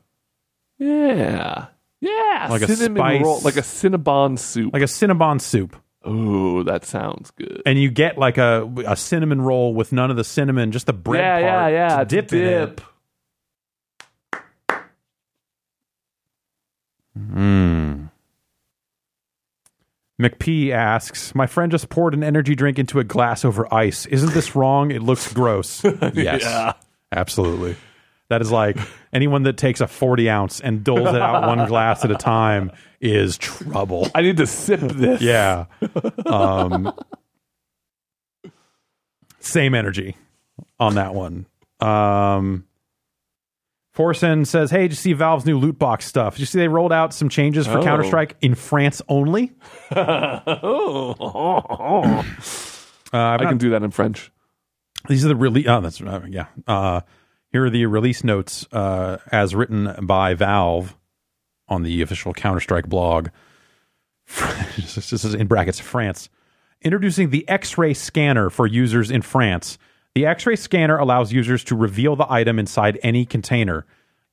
[0.79, 1.65] Yeah.
[1.99, 2.47] Yeah.
[2.49, 4.71] Like a cinnamon spice- roll, like a Cinnabon soup.
[4.73, 5.75] like a cinnabon soup,
[6.07, 7.63] Ooh, that sounds good.
[7.65, 10.93] and you get like a a cinnamon roll with none of the cinnamon, just the
[10.93, 11.87] bread yeah, yeah, part yeah.
[11.97, 12.81] to to dip, in it.
[17.33, 18.09] Mm.
[20.21, 24.05] McP asks, My friend just poured an energy drink into a glass over ice.
[24.07, 24.91] Isn't this wrong?
[24.91, 25.83] It looks gross.
[26.13, 26.41] yes.
[26.41, 26.73] Yeah.
[27.11, 27.75] Absolutely.
[28.29, 28.77] That is like
[29.13, 32.71] anyone that takes a 40 ounce and doles it out one glass at a time
[32.99, 34.09] is trouble.
[34.13, 35.21] I need to sip this.
[35.21, 35.65] Yeah.
[36.25, 36.93] Um,
[39.39, 40.17] same energy
[40.77, 41.45] on that one.
[41.79, 42.66] Um,
[43.97, 46.35] Forsen says, "Hey, did you see Valve's new loot box stuff?
[46.35, 47.83] Did you see they rolled out some changes for Oh.
[47.83, 49.53] Counter Strike in France only?
[49.95, 51.15] oh.
[53.13, 54.33] Uh, I can do that in French.
[55.07, 55.65] these are the release.
[55.65, 56.47] Oh, that's uh, yeah.
[56.67, 56.99] Uh,
[57.53, 60.97] here are the release notes uh, as written by Valve
[61.69, 63.29] on the official Counter Strike blog.
[64.75, 66.27] this is in brackets France.
[66.81, 69.77] Introducing the X-ray scanner for users in France.
[70.17, 73.85] The X-ray scanner allows users to reveal the item inside any container.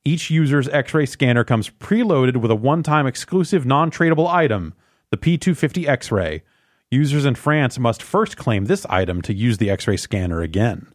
[0.03, 4.73] Each user's X-ray scanner comes preloaded with a one-time exclusive non-tradable item,
[5.11, 6.41] the P250 X-ray.
[6.89, 10.87] Users in France must first claim this item to use the X-ray scanner again.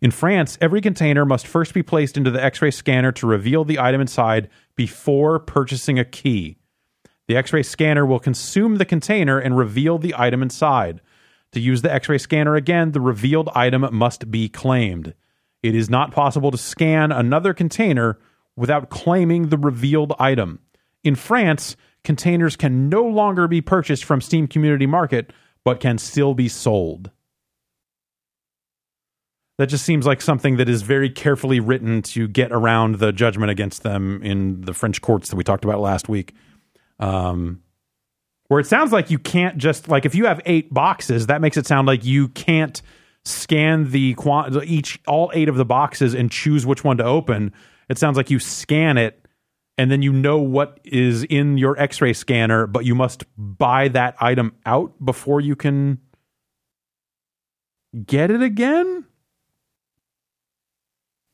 [0.00, 3.64] In France, every container must first be placed into the X ray scanner to reveal
[3.64, 6.56] the item inside before purchasing a key.
[7.28, 11.00] The X ray scanner will consume the container and reveal the item inside.
[11.52, 15.14] To use the x ray scanner again, the revealed item must be claimed.
[15.62, 18.18] It is not possible to scan another container
[18.56, 20.60] without claiming the revealed item.
[21.02, 25.32] In France, containers can no longer be purchased from Steam Community Market,
[25.64, 27.10] but can still be sold.
[29.58, 33.50] That just seems like something that is very carefully written to get around the judgment
[33.50, 36.34] against them in the French courts that we talked about last week.
[36.98, 37.62] Um,
[38.50, 41.56] where it sounds like you can't just like if you have eight boxes, that makes
[41.56, 42.82] it sound like you can't
[43.24, 47.52] scan the quant- each all eight of the boxes and choose which one to open.
[47.88, 49.24] It sounds like you scan it
[49.78, 54.16] and then you know what is in your X-ray scanner, but you must buy that
[54.20, 56.00] item out before you can
[58.04, 59.04] get it again.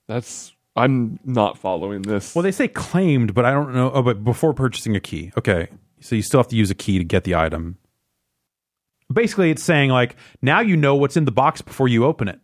[0.07, 2.35] That's I'm not following this.
[2.35, 3.91] Well, they say claimed, but I don't know.
[3.91, 5.33] Oh, but before purchasing a key.
[5.39, 5.69] Okay.
[6.01, 7.79] So you still have to use a key to get the item.
[9.13, 12.41] Basically, it's saying like now you know what's in the box before you open it.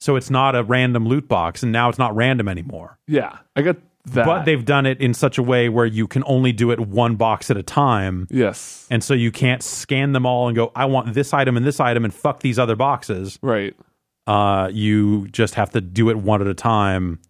[0.00, 2.98] So it's not a random loot box, and now it's not random anymore.
[3.06, 4.26] yeah, I got that.
[4.26, 7.16] But they've done it in such a way where you can only do it one
[7.16, 8.28] box at a time.
[8.30, 11.66] yes, And so you can't scan them all and go, I want this item and
[11.66, 13.38] this item and fuck these other boxes.
[13.42, 13.74] right.
[14.28, 17.20] Uh, you just have to do it one at a time.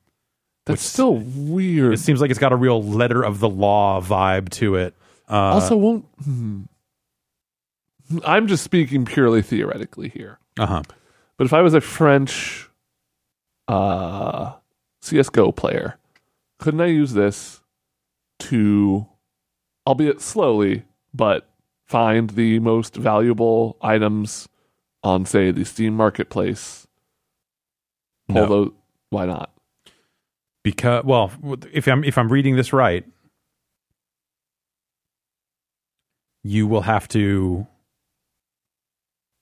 [0.65, 1.93] That's still weird.
[1.93, 4.95] It seems like it's got a real letter of the law vibe to it.
[5.29, 6.05] Uh, also, won't.
[6.25, 6.62] hmm.
[8.25, 10.39] I'm just speaking purely theoretically here.
[10.59, 10.83] uh huh.
[11.37, 12.71] But if I was a French
[13.69, 14.55] uh,
[15.03, 15.99] CSGO player,
[16.59, 17.61] couldn't I use this
[18.39, 19.07] to,
[19.87, 21.49] albeit slowly, but
[21.85, 24.49] find the most valuable items
[25.03, 26.87] on, say, the Steam Marketplace?
[28.29, 28.47] No.
[28.47, 28.71] those.
[29.11, 29.57] Why not?
[30.67, 31.31] because well
[31.73, 33.05] if i'm if i'm reading this right
[36.49, 37.67] you will have to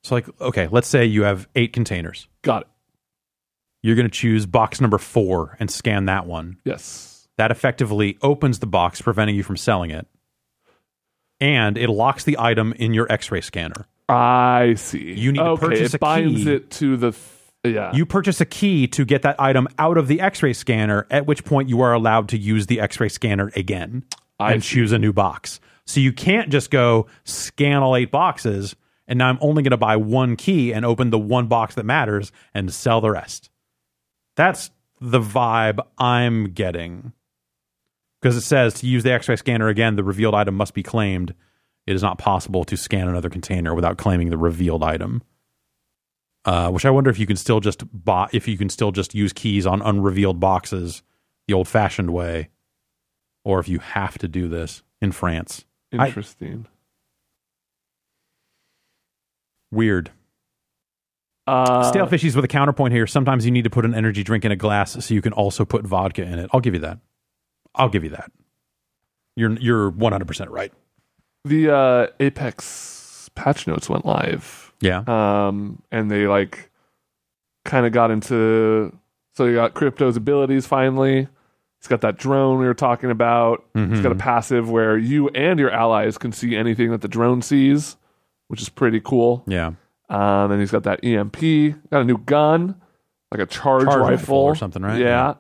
[0.03, 2.69] so like okay let's say you have eight containers Got it.
[3.83, 7.29] you're going to choose box number four and scan that one Yes.
[7.39, 10.07] that effectively opens the box preventing you from selling it
[11.41, 15.15] and it locks the item in your x-ray scanner I see.
[15.15, 16.53] You need to purchase it a binds key.
[16.57, 17.13] it to the.
[17.63, 17.95] Th- yeah.
[17.95, 21.43] you purchase a key to get that item out of the x-ray scanner at which
[21.43, 24.05] point you are allowed to use the x-ray scanner again
[24.39, 24.75] I and see.
[24.75, 28.75] choose a new box so you can't just go scan all eight boxes
[29.07, 31.85] and now i'm only going to buy one key and open the one box that
[31.85, 33.51] matters and sell the rest.
[34.37, 34.71] That's
[35.01, 37.13] the vibe i'm getting.
[38.21, 41.35] Because it says to use the x-ray scanner again the revealed item must be claimed.
[41.87, 45.23] It is not possible to scan another container without claiming the revealed item.
[46.47, 49.15] Uh, which I wonder if you can still just buy, if you can still just
[49.15, 51.03] use keys on unrevealed boxes
[51.47, 52.51] the old fashioned way,
[53.45, 55.65] or if you have to do this in France.
[56.01, 56.67] I- Interesting.
[59.71, 60.11] Weird.
[61.47, 63.07] uh, Stale fishies with a counterpoint here.
[63.07, 65.65] Sometimes you need to put an energy drink in a glass so you can also
[65.65, 66.49] put vodka in it.
[66.53, 66.99] I'll give you that.
[67.75, 68.31] I'll give you that.
[69.37, 70.73] You're you're 100 percent right.
[71.45, 74.73] the uh, Apex patch notes went live.
[74.81, 75.03] Yeah.
[75.09, 76.71] um, and they like
[77.65, 78.97] kind of got into
[79.35, 81.27] so you got crypto's abilities finally
[81.85, 85.61] he's got that drone we were talking about It's got a passive where you and
[85.61, 87.97] your allies can see anything that the drone sees
[88.49, 89.73] which is pretty cool Yeah.
[90.09, 91.37] um, and he's got that emp
[91.91, 92.81] got a new gun
[93.31, 94.09] like a charge, Charge rifle.
[94.11, 94.99] rifle or something, right?
[95.01, 95.35] yeah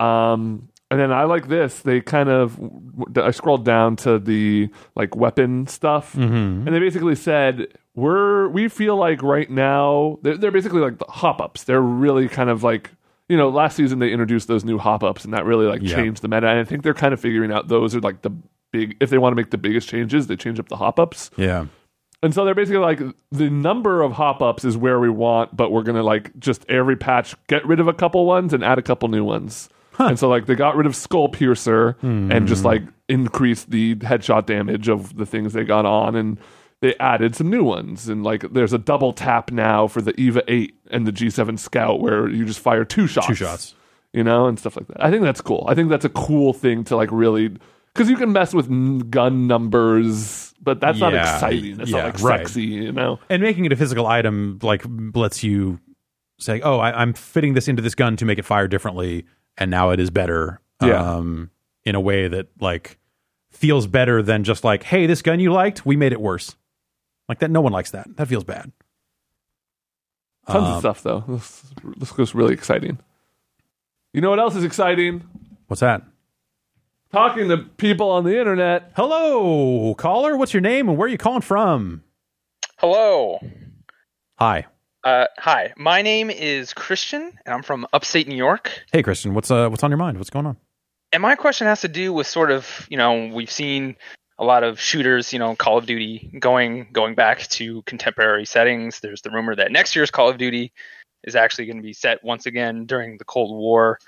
[0.00, 1.80] um, and then I like this.
[1.80, 2.58] They kind of,
[3.16, 6.66] I scrolled down to the like weapon stuff, Mm-hmm.
[6.66, 11.06] and they basically said we're we feel like right now they're, they're basically like the
[11.08, 11.64] hop ups.
[11.64, 12.90] They're really kind of like
[13.32, 15.96] you know last season they introduced those new hop ups, and that really like Yeah.
[15.96, 16.48] changed the meta.
[16.48, 18.30] And I think they're kind of figuring out those are like the
[18.72, 21.30] big if they want to make the biggest changes, they change up the hop ups.
[21.38, 21.64] Yeah.
[22.22, 25.72] And so they're basically like the number of hop ups is where we want, but
[25.72, 28.82] we're gonna like just every patch get rid of a couple ones and add a
[28.82, 29.70] couple new ones.
[29.98, 32.68] And so like they got rid of Skull Piercer and just hmm.
[32.68, 36.38] like increased the headshot damage of the things they got on and
[36.82, 40.42] they added some new ones and like there's a double tap now for the Eva
[40.48, 43.28] 8 and the G7 Scout where you just fire two shots.
[43.28, 43.74] Two shots.
[44.12, 45.02] You know, and stuff like that.
[45.02, 45.64] I think that's cool.
[45.68, 47.56] I think that's a cool thing to like really
[47.94, 51.80] because you can mess with n- gun numbers, but that's not exciting.
[51.80, 52.40] It's yeah, not like right.
[52.40, 53.20] sexy, you know.
[53.30, 55.78] And making it a physical item like lets you
[56.38, 59.24] say, "Oh, I, I'm fitting this into this gun to make it fire differently,
[59.56, 61.14] and now it is better." Yeah.
[61.14, 61.50] Um,
[61.84, 62.98] in a way that like
[63.50, 66.56] feels better than just like, "Hey, this gun you liked, we made it worse."
[67.28, 68.16] Like that, no one likes that.
[68.16, 68.72] That feels bad.
[70.48, 71.24] Tons Um, of stuff though.
[71.28, 71.62] This,
[71.96, 72.98] this goes really exciting.
[74.12, 75.22] You know what else is exciting?
[75.68, 76.02] What's that?
[77.12, 78.92] Talking to people on the internet.
[78.96, 80.36] Hello, caller.
[80.36, 82.02] What's your name and where are you calling from?
[82.78, 83.38] Hello.
[84.38, 84.66] Hi.
[85.04, 88.70] Uh, hi, my name is Christian, and I'm from upstate New York.
[88.92, 89.34] Hey, Christian.
[89.34, 90.18] What's uh what's on your mind?
[90.18, 90.56] What's going on?
[91.12, 93.96] And my question has to do with sort of, you know, we've seen
[94.38, 99.00] a lot of shooters, you know, Call of Duty going going back to contemporary settings.
[99.00, 100.72] There's the rumor that next year's Call of Duty
[101.24, 103.98] is actually going to be set once again during the Cold War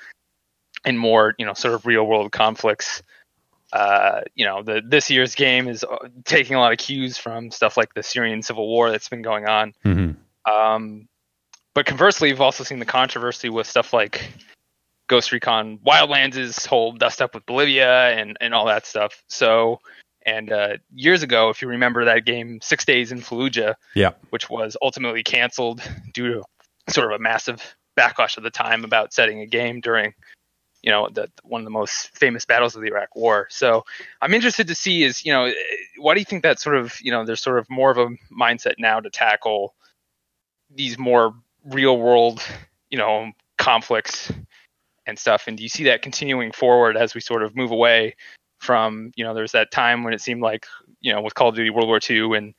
[0.85, 3.03] and more, you know, sort of real world conflicts.
[3.73, 7.51] Uh, you know, the this year's game is uh, taking a lot of cues from
[7.51, 9.75] stuff like the Syrian civil war that's been going on.
[9.85, 10.53] Mm-hmm.
[10.53, 11.09] Um,
[11.75, 14.33] but conversely, you've also seen the controversy with stuff like
[15.09, 19.23] Ghost Recon Wildlands' whole dust up with Bolivia and, and all that stuff.
[19.29, 19.81] So,
[20.25, 24.13] and uh, years ago, if you remember that game, Six Days in Fallujah, Yeah.
[24.31, 25.83] which was ultimately canceled
[26.13, 26.45] due to
[26.93, 30.15] sort of a massive backlash at the time about setting a game during,
[30.83, 33.47] you know, the one of the most famous battles of the Iraq War.
[33.51, 33.85] So
[34.21, 35.53] I'm interested to see is, you know,
[35.99, 38.09] why do you think that sort of, you know, there's sort of more of a
[38.33, 39.75] mindset now to tackle
[40.75, 41.35] these more
[41.65, 42.43] real world,
[42.91, 44.33] you know, conflicts
[45.07, 45.45] and stuff?
[45.47, 48.17] And do you see that continuing forward as we sort of move away
[48.65, 50.67] from, you know, there's that time when it seemed like,
[51.01, 52.55] you know, with Call of Duty World War II and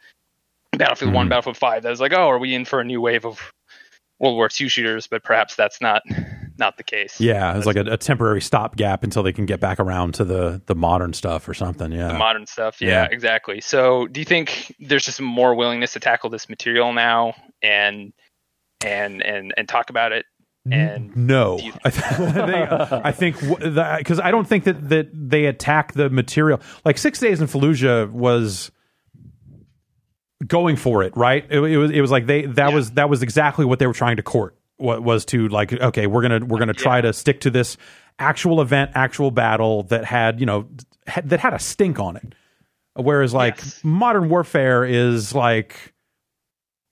[0.73, 1.29] Battlefield One, Mhm.
[1.29, 3.39] Battlefield Five, that was like, oh, are we in for a new wave of
[4.19, 5.07] World War II shooters?
[5.07, 6.01] But perhaps that's not
[6.57, 7.19] not the case.
[7.19, 10.61] Yeah, it's like a, a temporary stopgap until they can get back around to the
[10.67, 11.91] the modern stuff or something.
[11.91, 12.09] Yeah.
[12.09, 12.81] the modern stuff.
[12.81, 13.07] Yeah, Yeah.
[13.11, 13.59] exactly.
[13.61, 18.13] So, do you think there's just more willingness to tackle this material now and
[18.85, 20.25] and and and talk about it?
[20.71, 22.71] And no, you- I, th- think
[23.05, 23.39] I think
[23.99, 28.09] because I don't think that that they attack the material like Six Days in Fallujah
[28.09, 28.71] was
[30.45, 31.45] going for it, right?
[31.49, 32.75] It, it was it was like they that Yeah.
[32.75, 34.57] was that was exactly what they were trying to court.
[34.77, 37.01] What was to like okay, we're gonna we're gonna try Yeah.
[37.03, 37.77] to stick to this
[38.19, 40.67] actual event, actual battle that had you know
[41.07, 42.33] had, that had a stink on it.
[42.95, 43.79] Whereas like Yes.
[43.83, 45.93] modern warfare is like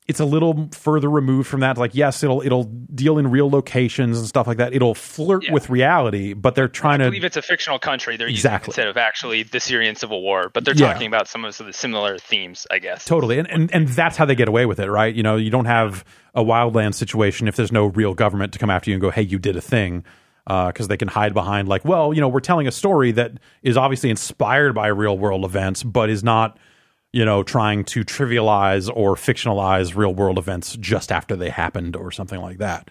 [0.08, 1.78] it's a little further removed from that.
[1.78, 4.74] Like, yes, it'll it'll deal in real locations and stuff like that.
[4.74, 5.54] It'll flirt Yeah.
[5.54, 8.72] with reality, but they're trying I to believe it's a fictional country they're Exactly.
[8.72, 10.92] using instead of actually the Syrian civil war, but they're Yeah.
[10.92, 13.06] talking about some of the similar themes, I guess.
[13.06, 15.14] totally, and, and and that's how they get away with it, right?
[15.16, 16.04] You know, you don't have
[16.36, 19.22] a wildland situation if there's no real government to come after you and go, "Hey,
[19.22, 20.04] you did a thing,"
[20.48, 23.32] uh, because they can hide behind like, well, you know, we're telling a story that
[23.62, 26.58] is obviously inspired by real world events, but is not.
[27.14, 32.12] You know, trying to trivialize or fictionalize real world events just after they happened or
[32.12, 32.90] something like that.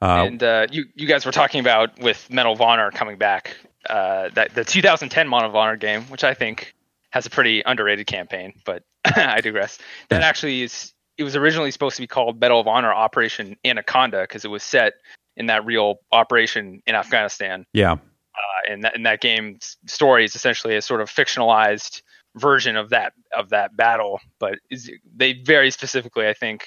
[0.00, 3.56] and uh, you you guys were talking about with Medal of Honor coming back,
[3.90, 6.74] uh, that the 2010 Medal of Honor game, which I think
[7.10, 9.78] has a pretty underrated campaign, but I digress.
[10.08, 14.22] That actually is it was originally supposed to be called Medal of Honor Operation Anaconda
[14.22, 14.94] because it was set
[15.36, 17.66] in that real operation in Afghanistan.
[17.72, 17.92] Yeah.
[17.92, 22.02] Uh, and that and that game's story is essentially a sort of fictionalized
[22.36, 26.66] version of that of that battle, but is, they very specifically, I think,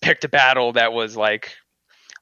[0.00, 1.54] picked a battle that was like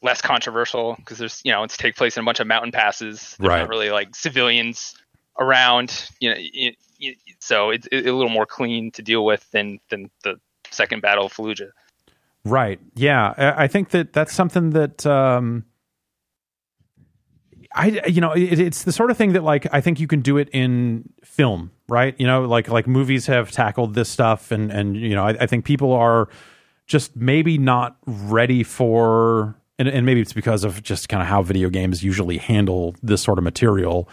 [0.03, 3.37] less controversial because there's you know it's take place in a bunch of mountain passes.
[3.39, 3.59] There's Right.
[3.61, 4.95] not really like civilians
[5.39, 6.09] around.
[6.21, 9.79] You know, it, it, so it's it, a little more clean to deal with than
[9.91, 10.37] than the
[10.71, 11.71] second battle of Fallujah.
[12.45, 12.81] Right.
[12.95, 13.35] Yeah.
[13.37, 15.65] I I think that that's something that um
[17.75, 20.21] I you know it, it's the sort of thing that like I think you can
[20.21, 22.15] do it in film, right?
[22.19, 25.47] You know, like like movies have tackled this stuff, and and you know I, I
[25.47, 26.29] think people are
[26.87, 31.43] just maybe not ready for, and, and maybe it's because of just kind of how
[31.43, 34.09] video games usually handle this sort of material.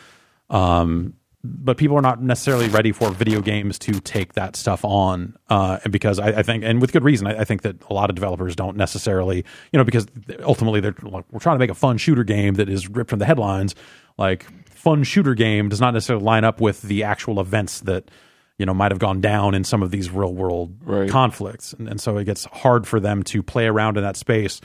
[0.49, 5.37] Um, but people are not necessarily ready for video games to take that stuff on
[5.49, 8.09] uh, because I, I think and with good reason I, I think that a lot
[8.09, 10.05] of developers don't necessarily you know because
[10.43, 13.19] ultimately they're like we're trying to make a fun shooter game that is ripped from
[13.19, 13.73] the headlines.
[14.17, 18.09] Like fun shooter game does not necessarily line up with the actual events that
[18.57, 21.09] you know might have gone down in some of these real world Right.
[21.09, 21.71] conflicts.
[21.71, 24.59] And, and so it gets hard for them to play around in that space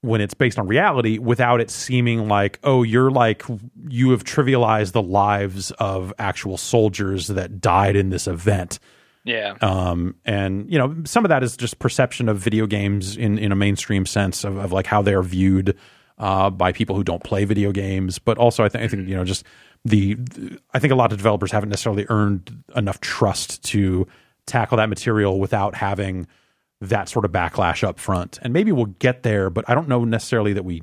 [0.00, 3.42] when it's based on reality without it seeming like oh you're like
[3.88, 8.78] you have trivialized the lives of actual soldiers that died in this event.
[9.24, 9.56] Yeah.
[9.60, 13.52] um, and you know some of that is just perception of video games in in
[13.52, 15.76] a mainstream sense of, of like how they are viewed
[16.18, 18.18] uh, by people who don't play video games.
[18.18, 19.44] But also I think I think you know just
[19.84, 20.16] the
[20.72, 24.06] I think a lot of developers haven't necessarily earned enough trust to
[24.46, 26.26] tackle that material without having
[26.80, 30.04] that sort of backlash up front and maybe we'll get there but I don't know
[30.04, 30.82] necessarily that we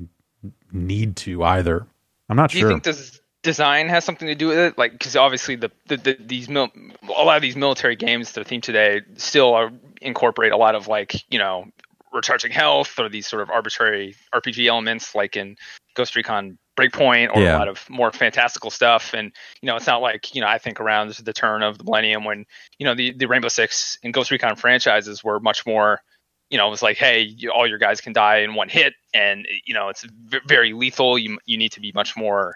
[0.72, 1.86] need to either
[2.28, 2.58] I'm not sure.
[2.58, 4.78] Do sure you think this design has something to do with it?
[4.78, 6.72] Like, because obviously the, the, the these mil-
[7.04, 9.70] a lot of these military games that are themed today still are,
[10.02, 11.64] incorporate a lot of like you know
[12.12, 15.56] recharging health or these sort of arbitrary RPG elements, like in
[15.96, 17.56] Ghost Recon Breakpoint, or Yeah.
[17.56, 19.14] a lot of more fantastical stuff.
[19.14, 21.84] And you know, it's not like you know I think around the turn of the
[21.84, 22.44] millennium when
[22.78, 26.00] you know the the Rainbow Six and Ghost Recon franchises were much more
[26.48, 28.94] you know, it was like, hey, you, all your guys can die in one hit,
[29.12, 31.18] and you know, it's v- very lethal.
[31.18, 32.54] You you need to be much more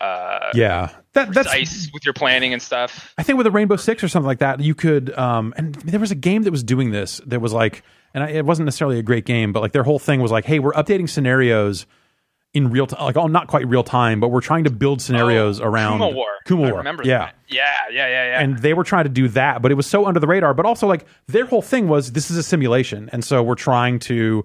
[0.00, 3.14] uh, yeah, that that's precise with your planning and stuff.
[3.16, 5.16] I think with a Rainbow Six or something like that, you could.
[5.16, 7.20] Um, and there was a game that was doing this.
[7.26, 10.00] That was like, and I, it wasn't necessarily a great game, but like their whole
[10.00, 11.86] thing was like, hey, we're updating scenarios
[12.54, 15.60] in real time, like oh, not quite real time, but we're trying to build scenarios
[15.60, 16.26] Oh, around Kuma War.
[16.44, 17.18] Kuma I War, remember yeah.
[17.18, 17.34] that.
[17.48, 18.40] Yeah, yeah, yeah, yeah.
[18.40, 20.52] And they were trying to do that, but it was so under the radar.
[20.54, 23.98] But also, like their whole thing was this is a simulation, and so we're trying
[24.00, 24.44] to.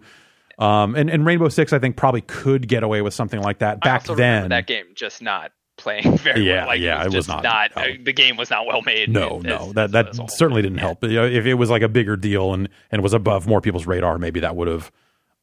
[0.60, 3.78] Um, and, and Rainbow Six, I think, probably could get away with something like that
[3.84, 4.49] I back then.
[4.49, 6.68] that game just not playing very Yeah, well.
[6.70, 9.10] Like, yeah, it was, it was just not- uh, the game was not well made.
[9.10, 10.72] No, It- no, that that it's a whole certainly thing.
[10.72, 11.03] didn't help.
[11.03, 14.18] Know, if it was like a bigger deal and and was above more people's radar,
[14.18, 14.91] maybe that would have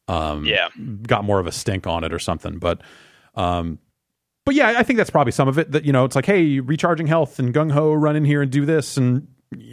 [0.09, 0.69] um, Yeah,
[1.03, 2.59] got more of a stink on it or something.
[2.59, 2.81] But
[3.35, 3.79] um,
[4.45, 5.73] but yeah, I think that's probably some of it.
[5.73, 8.51] That you know, it's like, hey, recharging health and gung ho, run in here and
[8.51, 9.27] do this, and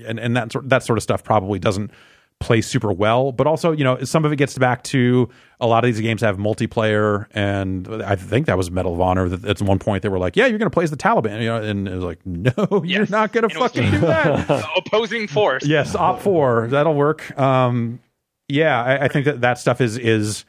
[0.05, 1.91] and and that sort that sort of stuff probably doesn't
[2.39, 3.32] play super well.
[3.32, 5.29] But also, you know, some of it gets back to
[5.59, 9.29] a lot of these games have multiplayer, and I think that was Medal of Honor.
[9.29, 11.39] That at one point they were like, yeah, you're going to play as the Taliban,
[11.41, 13.91] you know, and it was like, no, you're not going to And it was- fucking
[13.91, 14.65] do that.
[14.77, 15.65] Opposing force.
[15.65, 17.38] yes, op four that'll work.
[17.38, 17.99] Um,
[18.52, 20.45] yeah, I, I think that that stuff is is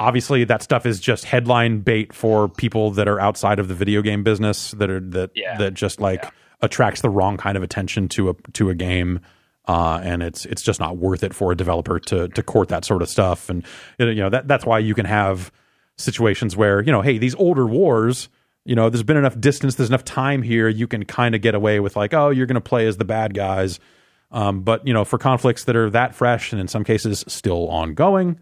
[0.00, 4.02] obviously that stuff is just headline bait for people that are outside of the video
[4.02, 5.56] game business that are that Yeah.
[5.58, 6.30] that just like Yeah.
[6.62, 9.20] attracts the wrong kind of attention to a to a game.
[9.66, 12.86] Uh, and it's it's just not worth it for a developer to to court that
[12.86, 13.62] sort of stuff, and
[13.98, 15.52] you know that that's why you can have
[15.96, 18.30] situations where you know, hey, these older wars,
[18.64, 21.54] you know, there's been enough distance, there's enough time here, you can kind of get
[21.54, 23.78] away with like, oh, you're going to play as the bad guys,
[24.30, 27.68] um, but you know, for conflicts that are that fresh and in some cases still
[27.68, 28.38] ongoing,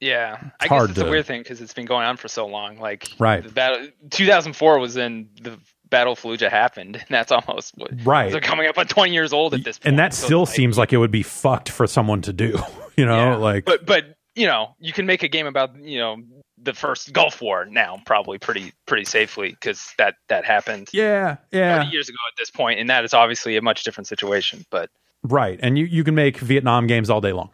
[0.00, 2.28] Yeah, I hard guess it's to- a weird thing because it's been going on for
[2.28, 2.78] so long.
[2.78, 3.42] Like, Right.
[3.42, 5.58] the battle, 2004 was when the
[5.90, 6.96] Battle of Fallujah happened.
[6.96, 8.30] And that's almost what, Right.
[8.32, 10.78] They're coming up on 20 years old at this and that so still like- seems
[10.78, 12.58] like it would be fucked for someone to do,
[12.96, 13.36] you know, Yeah.
[13.36, 14.04] like but but
[14.36, 16.16] you know, you can make a game about you know
[16.62, 21.90] the first Gulf War now probably pretty pretty safely because that that happened yeah, yeah,
[21.90, 24.64] years ago at this point, and that is obviously a much different situation.
[24.70, 24.88] But
[25.22, 25.58] right.
[25.62, 27.50] And you you can make Vietnam games all day long,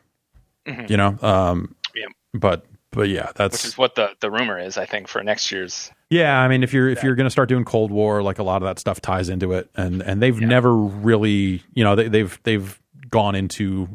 [0.67, 0.91] Mhm.
[0.91, 2.07] you know, um, Yeah.
[2.35, 5.51] but but yeah, that's which is what the the rumor is, I think, for next
[5.53, 5.91] year's.
[6.09, 8.43] Yeah, I mean, if you're if you're going to start doing Cold War, like a
[8.45, 12.09] lot of that stuff ties into it, and and they've never really, you know, they,
[12.09, 13.89] they've they've gone into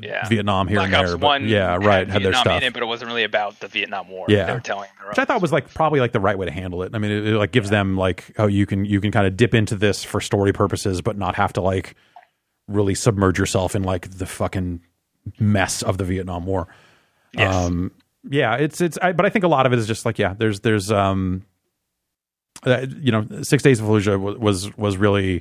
[0.00, 2.56] Yeah, Vietnam here Black and Ops there, but One, yeah, right, had their Vietnam stuff,
[2.62, 4.24] in it, but it wasn't really about the Vietnam War.
[4.28, 4.46] Yeah.
[4.46, 4.88] they were telling.
[4.98, 6.94] Their which I thought was like probably like the right way to handle it.
[6.94, 9.36] I mean, it, it like gives them like, oh, you can you can kind of
[9.36, 11.96] dip into this for story purposes, but not have to like
[12.70, 14.80] really submerge yourself in like the fucking
[15.38, 16.68] mess of the Vietnam War.
[17.32, 17.54] Yes.
[17.54, 17.92] Um,
[18.28, 18.98] yeah, it's it's.
[19.00, 21.44] I, but I think a lot of it is just like yeah, there's there's um,
[22.66, 25.36] uh, you know, Six Days of Fallujah was was was really.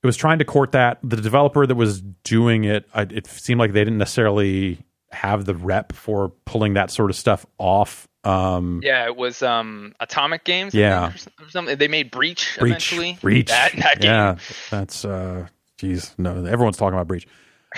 [0.00, 2.88] It was trying to court that the developer that was doing it.
[2.94, 4.78] I, it seemed like they didn't necessarily
[5.10, 8.06] have the rep for pulling that sort of stuff off.
[8.22, 10.72] Um, yeah, it was um Atomic Games.
[10.72, 11.08] Yeah.
[11.08, 11.76] or or something.
[11.76, 13.18] They made Breach, Breach, eventually.
[13.20, 14.10] Breach, That, that game.
[14.10, 14.36] yeah,
[14.70, 15.48] that's uh,
[15.78, 17.26] geez, no, everyone's talking about Breach.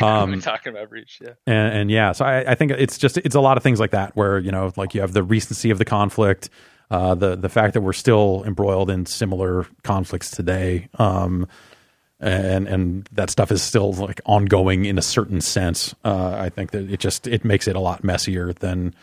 [0.01, 1.20] Um, talking about Breach.
[1.22, 1.32] Yeah.
[1.46, 3.92] and, and yeah, so I, I think it's just it's a lot of things like
[3.92, 6.51] that where you know like you have the recency of the conflict,
[6.90, 11.46] uh, the the fact that we're still embroiled in similar conflicts today, um,
[12.18, 15.94] and and that stuff is still like ongoing in a certain sense.
[16.05, 18.94] Uh, I think that it just it makes it a lot messier than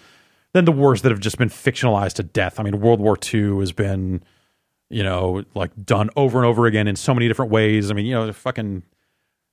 [0.54, 2.60] than the wars that have just been fictionalized to death.
[2.60, 4.24] I mean, World War II has been
[4.90, 7.92] you know like done over and over again in so many different ways.
[7.92, 8.84] I mean, you know, fucking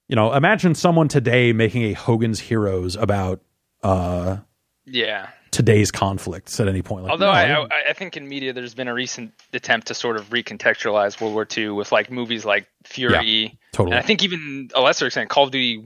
[0.08, 3.40] you know, imagine someone today making a Hogan's Heroes about
[3.82, 4.36] uh,
[4.84, 5.28] Yeah.
[5.50, 7.04] today's conflicts at any point.
[7.04, 9.94] Like, Although no, I, I, I think in media there's been a recent attempt to
[9.94, 13.96] sort of recontextualize World War II with like movies like Fury, totally.
[13.96, 15.82] and I think even a lesser extent Call of Duty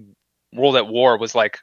[0.52, 1.58] World at War was like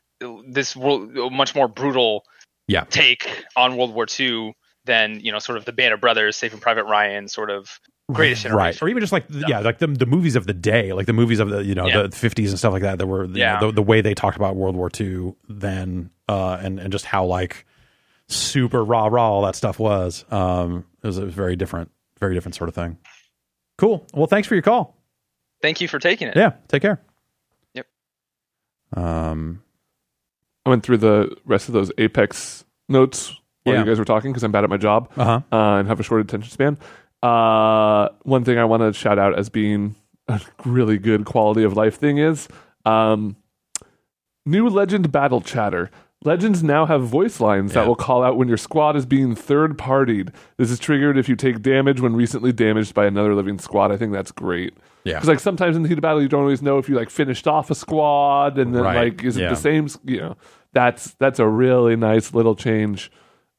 [0.47, 2.23] this world, much more brutal
[2.69, 2.85] Yeah.
[2.85, 4.55] take on World War II
[4.85, 7.79] than you know sort of the Band of Brothers, Saving Private Ryan, sort of
[8.13, 8.57] greatest generation.
[8.57, 11.13] right, or even just like yeah, like the the movies of the day, like the
[11.13, 12.03] movies of the you know Yeah.
[12.03, 12.97] the fifties and stuff like that.
[12.99, 13.59] That were you Yeah.
[13.59, 17.05] know, the, the way they talked about World War II then, uh, and and just
[17.05, 17.65] how like
[18.27, 20.23] super raw raw all that stuff was.
[20.31, 22.97] Um, it was a very different, very different sort of thing.
[23.77, 24.05] Cool.
[24.13, 24.95] Well, thanks for your call.
[25.61, 26.35] Thank you for taking it.
[26.35, 27.01] Yeah, take care.
[27.73, 27.87] Yep.
[28.95, 29.61] Um.
[30.65, 33.35] I went through the rest of those Apex notes
[33.65, 33.81] while Yeah.
[33.81, 35.41] you guys were talking because I'm bad at my job Uh huh.
[35.51, 36.77] uh, and have a short attention span.
[37.21, 39.95] Uh, one thing I want to shout out as being
[40.27, 42.47] a really good quality of life thing is
[42.85, 43.35] um,
[44.45, 45.89] new legend battle chatter.
[46.23, 49.77] Legends now have voice lines that will call out when your squad is being third
[49.77, 50.33] partied.
[50.57, 53.91] This is triggered if you take damage when recently damaged by another living squad.
[53.91, 54.73] I think that's great.
[55.03, 55.13] Yeah.
[55.15, 57.11] Because like sometimes in the heat of battle, you don't always know if you like
[57.11, 59.13] finished off a squad and then Right.
[59.13, 59.87] like is it the same?
[60.03, 60.37] You know,
[60.73, 63.11] that's that's a really nice little change.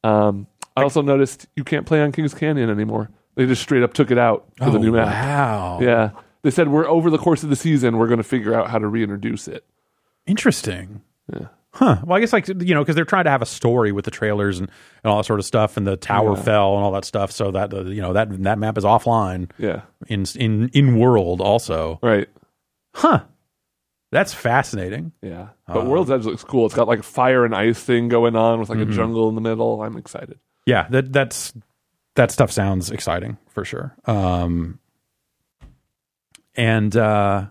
[0.06, 0.46] Um,
[0.76, 3.10] I also noticed you can't play on Kings Canyon anymore.
[3.34, 5.06] They just straight up took it out for the Oh, new map.
[5.06, 5.78] Wow.
[5.80, 6.10] Yeah,
[6.42, 8.78] they said we're over the course of the season we're going to figure out how
[8.78, 9.64] to reintroduce it.
[10.26, 11.02] Interesting.
[11.32, 11.46] Yeah.
[11.72, 11.98] Huh.
[12.04, 14.10] Well, I guess like you know because they're trying to have a story with the
[14.10, 14.70] trailers and,
[15.04, 16.42] and all that sort of stuff, and the tower Yeah.
[16.42, 17.30] fell and all that stuff.
[17.30, 21.40] So that uh, you know that that map is offline Yeah, in in in world
[21.42, 21.98] also.
[22.02, 22.28] right.
[22.94, 23.24] Huh.
[24.12, 25.12] That's fascinating.
[25.20, 26.66] Yeah, but Uh, World's Edge looks cool.
[26.66, 28.92] It's got like a fire and ice thing going on with like Mm-hmm.
[28.92, 29.82] a jungle in the middle.
[29.82, 30.38] I'm excited.
[30.64, 30.86] Yeah.
[30.90, 31.52] That that's
[32.14, 33.96] that stuff sounds exciting for sure.
[34.06, 34.78] Um.
[36.54, 37.46] And uh,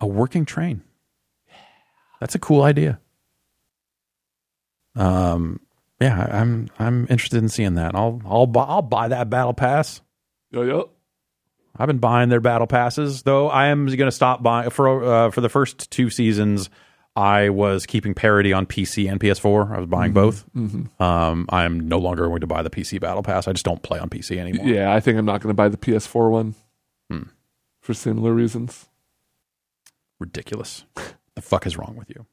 [0.00, 0.82] a working train.
[2.18, 2.98] That's a cool idea.
[4.96, 5.60] Um.
[6.00, 7.94] Yeah, I- I'm I'm interested in seeing that.
[7.94, 10.00] I'll I'll buy I'll buy that battle pass.
[10.50, 10.90] Yo yo.
[11.76, 13.48] I've been buying their battle passes, though.
[13.48, 16.68] I am going to stop buying for uh, for the first two seasons.
[17.16, 19.74] I was keeping parity on PC and PS4.
[19.74, 20.44] I was buying both.
[21.00, 23.48] Um, I am no longer going to buy the PC battle pass.
[23.48, 24.66] I just don't play on PC anymore.
[24.66, 26.54] Yeah, I think I'm not going to buy the PS4 one
[27.10, 27.22] Hmm.
[27.80, 28.88] for similar reasons.
[30.18, 30.84] Ridiculous.
[31.34, 32.26] the fuck is wrong with you?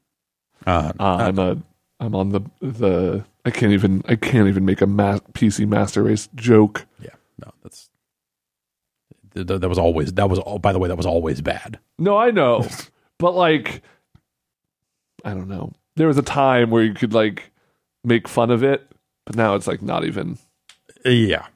[0.66, 1.56] Uh, Uh, I'm a
[2.00, 6.02] I'm on the the I can't even I can't even make a ma- PC Master
[6.04, 6.86] Race joke.
[7.00, 7.10] yeah,
[7.44, 7.87] no, that's th- th-
[9.44, 10.40] that was always that was.
[10.60, 11.78] By the way, that was always bad.
[11.98, 12.66] No, I know,
[13.18, 13.82] but like
[15.24, 15.72] I don't know.
[15.96, 17.50] There was a time where you could like
[18.04, 18.86] make fun of it,
[19.24, 20.38] but now it's like not even.
[21.04, 21.46] Yeah.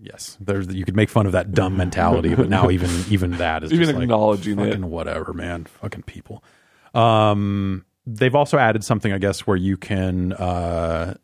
[0.00, 3.62] Yes, there's you could make fun of that dumb mentality, but now even even that
[3.62, 4.66] is Even just like, acknowledging it.
[4.70, 5.64] fucking whatever, man.
[5.64, 6.42] Fucking people.
[6.92, 11.14] Um, they've also added something, I guess, where you can uh,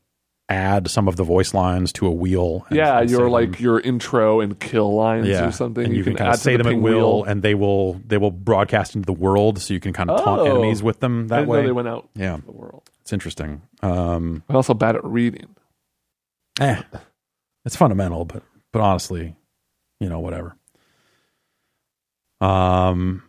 [0.50, 2.64] add some of the voice lines to a wheel.
[2.70, 3.30] and- Yeah, and your them.
[3.32, 5.84] like your intro and kill lines yeah, or something.
[5.84, 7.24] and you, can, kind add say the them at will, wheel.
[7.24, 10.40] and they will they will broadcast into the world, so you can kind of taunt
[10.40, 10.46] Oh.
[10.46, 11.58] enemies with them that way.
[11.60, 12.88] know they went out yeah, the world.
[13.02, 13.60] it's interesting.
[13.82, 15.48] Um, I'm also bad at reading.
[16.60, 16.80] eh,
[17.66, 18.42] it's fundamental, but
[18.72, 19.36] but honestly,
[20.00, 20.56] you know, whatever.
[22.40, 23.22] Um,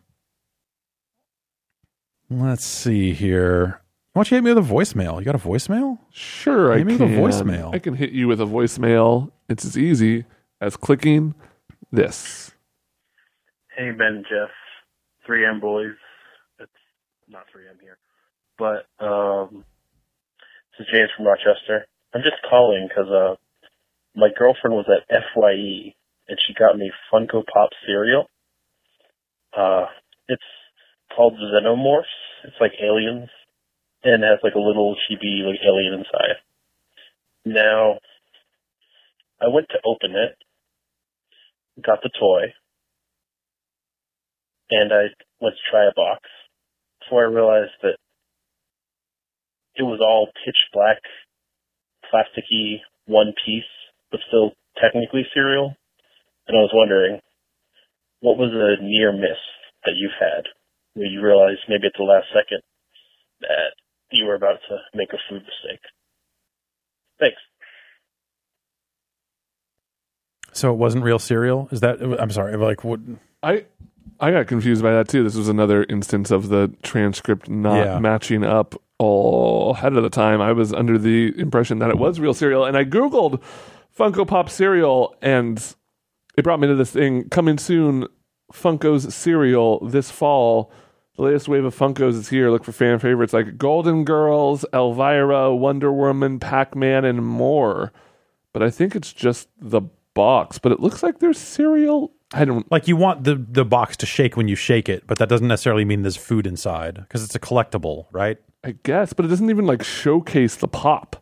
[2.30, 3.79] let's see here.
[4.20, 5.20] Why don't you hit me with a voicemail?
[5.20, 5.98] You got a voicemail?
[6.12, 7.10] Sure, I Hit me can.
[7.10, 7.74] with a voicemail.
[7.74, 9.32] I can hit you with a voicemail.
[9.48, 10.26] It's as easy
[10.60, 11.36] as clicking
[11.94, 12.52] this.
[13.78, 14.50] Hey Ben, Jeff,
[15.26, 15.96] 3M boys.
[16.60, 16.70] It's
[17.30, 17.98] not 3M here,
[18.58, 19.64] but um,
[20.78, 21.88] this is James from Rochester.
[22.14, 23.36] I'm just calling because uh,
[24.18, 25.94] my girlfriend was at Fye
[26.28, 28.26] and she got me Funko Pop cereal.
[29.58, 29.86] Uh,
[30.28, 30.44] it's
[31.16, 32.04] called Xenomorphs.
[32.44, 33.30] It's like aliens,
[34.04, 36.38] and has like a little chibi like alien inside.
[37.46, 38.00] Now,
[39.42, 40.36] I went to open it,
[41.84, 42.54] got the toy
[44.70, 45.10] and I
[45.42, 46.22] went to try a box
[47.00, 47.98] before I realized that
[49.76, 51.02] it was all pitch black,
[52.06, 53.70] plasticky, one piece,
[54.12, 55.76] but still technically cereal.
[56.48, 57.20] And I was wondering,
[58.22, 59.40] what was a near miss
[59.86, 60.46] that you've had
[60.94, 62.62] where you realized maybe at the last second
[63.42, 63.74] that
[64.12, 65.82] you were about to make a food mistake?
[67.20, 67.38] Thanks.
[70.52, 71.68] So it wasn't real cereal?
[71.72, 72.02] Is that?
[72.02, 72.56] I'm sorry.
[72.58, 73.00] Like what?
[73.44, 73.66] I
[74.20, 75.24] I got confused by that too.
[75.24, 78.00] This was another instance of the transcript not Yeah.
[78.00, 80.42] matching up all ahead of the time.
[80.42, 83.42] I was under the impression that it was real cereal, and I googled
[83.98, 85.76] Funko Pop cereal, and
[86.38, 88.08] it brought me to this thing coming soon.
[88.52, 90.72] Funko's cereal this fall.
[91.20, 92.50] The latest wave of Funkos is here.
[92.50, 97.92] Look for fan favorites like Golden Girls, Elvira, Wonder Woman, Pac Man, and more.
[98.54, 99.82] But I think it's just the
[100.14, 100.60] box.
[100.60, 102.14] But it looks like there's cereal.
[102.32, 105.18] I don't Like you want the the box to shake when you shake it, but
[105.18, 108.38] that doesn't necessarily mean there's food inside because it's a collectible, right?
[108.64, 111.22] I guess, but it doesn't even like showcase the pop.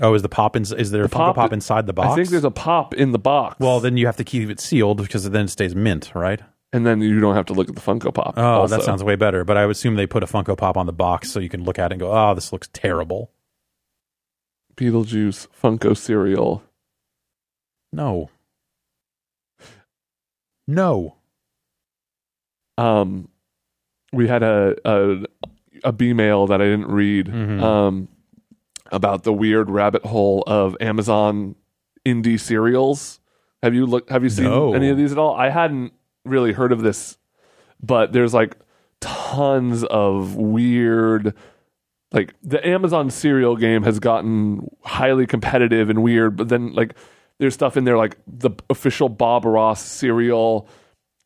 [0.00, 2.12] Oh, is the pop in, is there a The Funko pop- Pop inside the box?
[2.12, 3.60] I think there's a pop in the box.
[3.60, 6.40] Well, then you have to keep it sealed because then it stays mint, right?
[6.72, 8.34] And then you don't have to look at the Funko Pop.
[8.36, 8.76] Oh, also.
[8.76, 9.44] that sounds way better.
[9.44, 11.64] But I would assume they put a Funko Pop on the box so you can
[11.64, 13.30] look at it and go, "Oh, this looks terrible."
[14.76, 16.62] Beetlejuice Funko cereal.
[17.92, 18.30] No,
[20.66, 21.16] no.
[22.76, 23.28] Um,
[24.12, 25.24] we had a a,
[25.84, 27.26] a B mail that I didn't read.
[27.26, 27.62] Mhm.
[27.62, 28.08] Um,
[28.90, 31.54] about the weird rabbit hole of Amazon
[32.06, 33.20] indie cereals.
[33.62, 34.08] Have you looked?
[34.10, 34.72] Have you seen No.
[34.72, 35.34] any of these at all?
[35.34, 35.92] I hadn't
[36.24, 37.18] really heard of this,
[37.82, 38.56] but there's like
[39.00, 41.34] tons of weird
[42.12, 46.94] like the Amazon cereal game has gotten highly competitive and weird, but then like
[47.38, 50.68] there's stuff in there like the official Bob Ross cereal.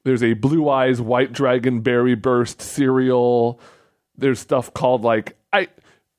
[0.05, 3.61] There's a Blue Eyes White Dragon Berry Burst cereal.
[4.17, 5.69] There's stuff called like I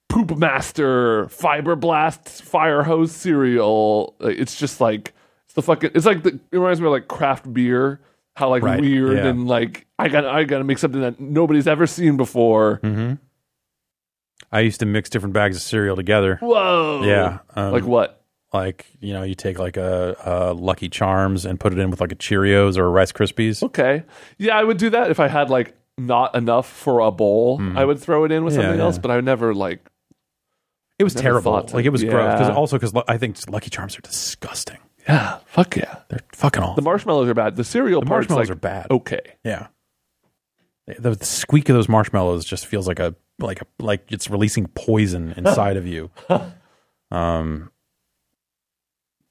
[0.08, 4.16] Poop Master Fiber Blast Fire Hose cereal.
[4.22, 5.14] It's just like
[5.46, 5.92] it's the fucking.
[5.94, 8.00] It's like the, it reminds me of like craft beer.
[8.36, 9.28] How like Right, weird yeah.
[9.28, 12.80] and like I got I got to make something that nobody's ever seen before.
[12.84, 13.14] Mm-hmm.
[14.52, 16.38] I used to mix different bags of cereal together.
[16.42, 17.04] Whoa!
[17.04, 18.24] Yeah, um, like what?
[18.54, 22.00] like you know, you take like a, a Lucky Charms and put it in with
[22.00, 23.64] like a Cheerios or a Rice Krispies.
[23.64, 24.04] Okay.
[24.38, 27.62] Yeah, I would do that if I had like not enough for a bowl.
[27.76, 28.54] I would throw it in with.
[28.54, 28.86] Yeah, something yeah.
[28.86, 29.90] else, but I would never like.
[31.00, 31.68] It was terrible.
[31.74, 32.40] Like it was gross.
[32.40, 34.78] Because also because I think Lucky Charms are disgusting.
[35.08, 36.00] Yeah, fuck yeah.
[36.10, 36.76] They're fucking awful.
[36.76, 37.56] The marshmallows are bad.
[37.56, 38.88] The cereal The part's marshmallows like, are bad.
[38.92, 39.22] Okay.
[39.44, 39.68] Yeah.
[40.88, 44.68] The, the squeak of those marshmallows just feels like a like a like it's releasing
[44.68, 46.12] poison inside of you.
[47.12, 47.70] Um.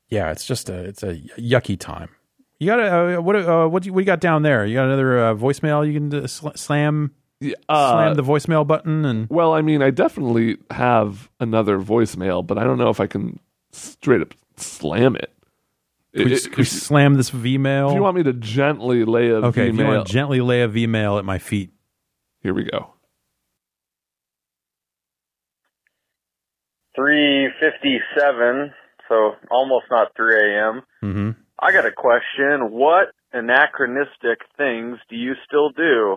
[0.09, 2.11] Yeah, it's just a it's a yucky time.
[2.61, 4.65] You got a uh, what uh, what do you, what you got down there?
[4.65, 7.11] You got another uh, voicemail you can uh, sl- slam
[7.69, 12.57] uh, slam the voicemail button and well, I mean, I definitely have another voicemail, but
[12.57, 13.41] I don't know if I can
[13.73, 15.33] straight up slam it.
[16.15, 17.89] Could we, It- could we slam this V mail?
[17.91, 20.41] if you want me to gently lay a okay, if you V-mail- want to gently
[20.41, 21.71] lay a V mail at my feet.
[22.41, 22.95] here we go.
[27.43, 28.73] 357,
[29.09, 30.83] so almost not 3 a.m.
[31.03, 31.31] Mm-hmm.
[31.59, 32.71] I got a question.
[32.71, 36.17] What anachronistic things do you still do?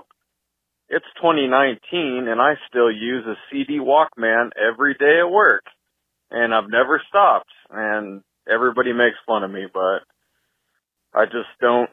[0.89, 5.63] It's 2019 and I still use a CD Walkman every day at work.
[6.29, 7.49] And I've never stopped.
[7.71, 8.21] And
[8.51, 9.99] everybody makes fun of me, but
[11.13, 11.89] I just don't,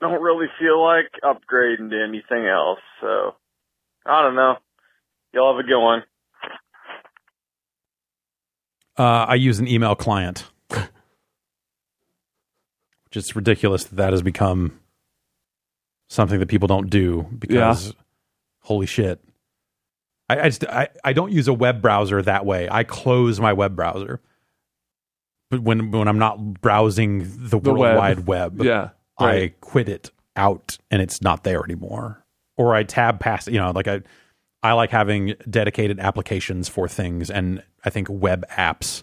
[0.00, 2.80] don't really feel like upgrading to anything else.
[3.00, 3.34] So
[4.04, 4.56] I don't know.
[5.32, 6.02] Y'all have a good one.
[8.98, 10.86] Uh, I use an email client, which
[13.14, 14.78] is ridiculous that that has become
[16.08, 17.94] something that people don't do because
[18.60, 19.18] holy shit.
[20.28, 22.68] I, I just I, I don't use a web browser that way.
[22.70, 24.20] I close my web browser.
[25.52, 27.96] When when I'm not browsing the, The World web.
[27.98, 28.90] Wide Web, Yeah.
[29.18, 32.24] I quit it out and it's not there anymore.
[32.56, 34.00] Or I tab past, you know, like I
[34.62, 39.02] I like having dedicated applications for things and I think web apps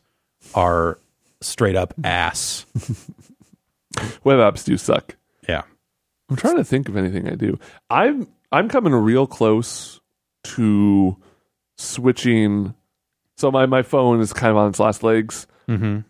[0.56, 0.97] are
[1.41, 2.66] straight up ass.
[4.24, 5.16] Web apps do suck.
[5.47, 5.64] Yeah.
[6.30, 7.60] I'm trying to think of anything I do.
[7.89, 10.00] I'm I'm coming real close
[10.43, 11.18] to
[11.78, 12.74] switching.
[13.38, 15.47] So my my phone is kind of on its last legs.
[15.68, 16.06] Mhm.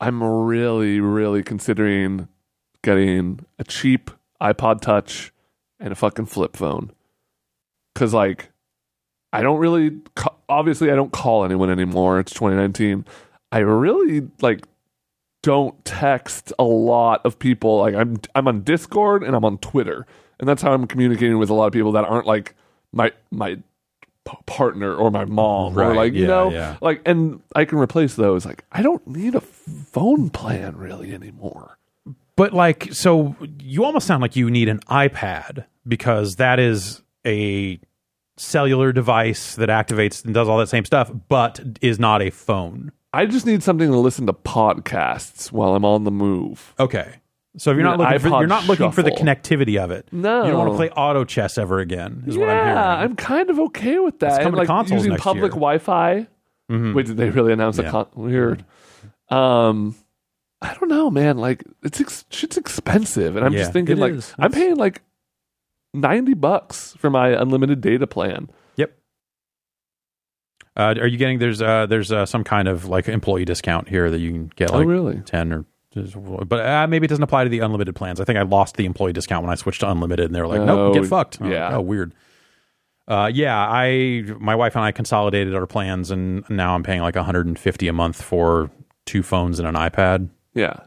[0.00, 2.28] I'm really really considering
[2.82, 5.32] getting a cheap iPod Touch
[5.80, 6.92] and a fucking flip phone.
[7.94, 8.50] Cuz like
[9.32, 9.98] I don't really
[10.48, 12.18] obviously I don't call anyone anymore.
[12.20, 13.04] It's 2019.
[13.52, 14.66] I really like
[15.42, 17.78] don't text a lot of people.
[17.78, 20.06] Like I'm I'm on Discord and I'm on Twitter,
[20.40, 22.54] and that's how I'm communicating with a lot of people that aren't like
[22.92, 23.58] my my
[24.26, 26.76] p- partner or my mom or Right, like you know yeah.
[26.82, 28.44] like and I can replace those.
[28.44, 31.78] Like I don't need a phone plan really anymore.
[32.36, 37.80] But like so you almost sound like you need an iPad because that is a
[38.36, 42.92] cellular device that activates and does all that same stuff but is not a phone.
[43.12, 46.74] I just need something to listen to podcasts while I'm on the move.
[46.78, 47.14] Okay.
[47.58, 49.24] So if you're not looking for iPod you're not looking for the Shuffle.
[49.26, 50.06] connectivity of it.
[50.12, 50.44] No.
[50.44, 52.78] You don't want to play auto chess ever again, is yeah, what I'm hearing.
[52.78, 54.26] I'm kind of okay with that.
[54.28, 55.60] It's coming and to like consoles using next public year.
[55.60, 56.26] Wi-Fi.
[56.70, 56.94] Mhm.
[56.94, 57.90] Wait, did they really announce a Yeah.
[57.90, 58.64] con- weird?
[59.30, 59.94] Um,
[60.62, 61.38] I don't know, man.
[61.38, 64.34] Like it's ex- shit's expensive, and I'm Yeah, just thinking it like is.
[64.38, 65.02] I'm It's- paying like
[65.94, 68.48] ninety bucks for my unlimited data plan.
[68.76, 68.92] Yep.
[70.76, 74.10] Uh, are you getting there's uh there's uh, some kind of like employee discount here
[74.10, 75.20] that you can get Oh, like really?
[75.24, 75.64] 10 or
[76.46, 78.20] but uh, maybe it doesn't apply to the unlimited plans.
[78.20, 80.46] I think I lost the employee discount when I switched to unlimited and they were
[80.48, 81.76] like, Oh, "Nope, get fucked." I'm like, yeah.
[81.76, 82.14] oh, weird.
[83.08, 87.14] Uh, yeah, I my wife and I consolidated our plans and now I'm paying like
[87.14, 88.70] 150 a month for
[89.04, 90.28] two phones and an iPad.
[90.54, 90.80] Yeah,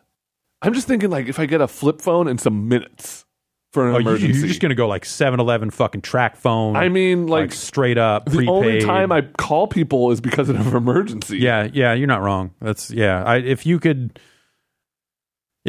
[0.61, 3.25] I'm just thinking like if I get a flip phone and some minutes
[3.71, 4.37] for an Oh, emergency.
[4.39, 6.75] you're just going to go like 7-Eleven fucking TracFone.
[6.75, 8.49] I mean, like, like, straight up the prepaid.
[8.49, 11.37] only time I call people is because of an emergency.
[11.37, 12.49] Yeah, yeah, you're not wrong.
[12.59, 13.23] That's yeah.
[13.23, 14.19] I, if you could,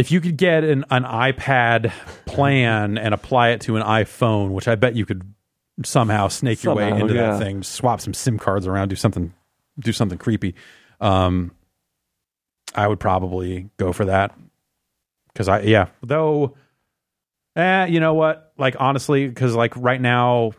[0.00, 1.92] if you could get an an iPad
[2.24, 5.22] plan and apply it to an iPhone, which I bet you could
[5.84, 7.32] somehow snake your way into yeah.
[7.32, 9.34] that thing, swap some SIM cards around, do something,
[9.78, 10.54] do something creepy.
[11.02, 11.52] Um,
[12.74, 14.34] I would probably go for that
[15.28, 15.88] because I yeah.
[16.02, 16.56] Though,
[17.54, 18.54] eh, you know what?
[18.56, 20.52] Like honestly, because like right now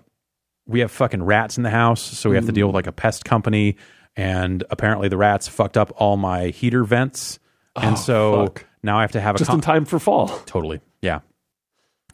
[0.67, 2.91] we have fucking rats in the house, so we have to deal with like a
[2.91, 3.77] pest company,
[4.15, 7.39] and apparently the rats fucked up all my heater vents,
[7.75, 8.65] and so Oh, fuck.
[8.83, 10.27] Now I have to have a Just con- in time for fall.
[10.45, 10.81] Totally.
[11.01, 11.19] Yeah.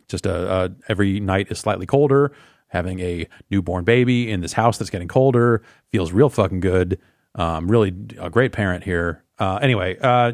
[0.08, 2.32] Just uh, uh, every night is slightly colder.
[2.70, 5.62] Having a newborn baby in this house that's getting colder
[5.92, 7.00] feels real fucking good.
[7.36, 9.24] Um, really a great parent here.
[9.40, 10.34] Uh, anyway, uh,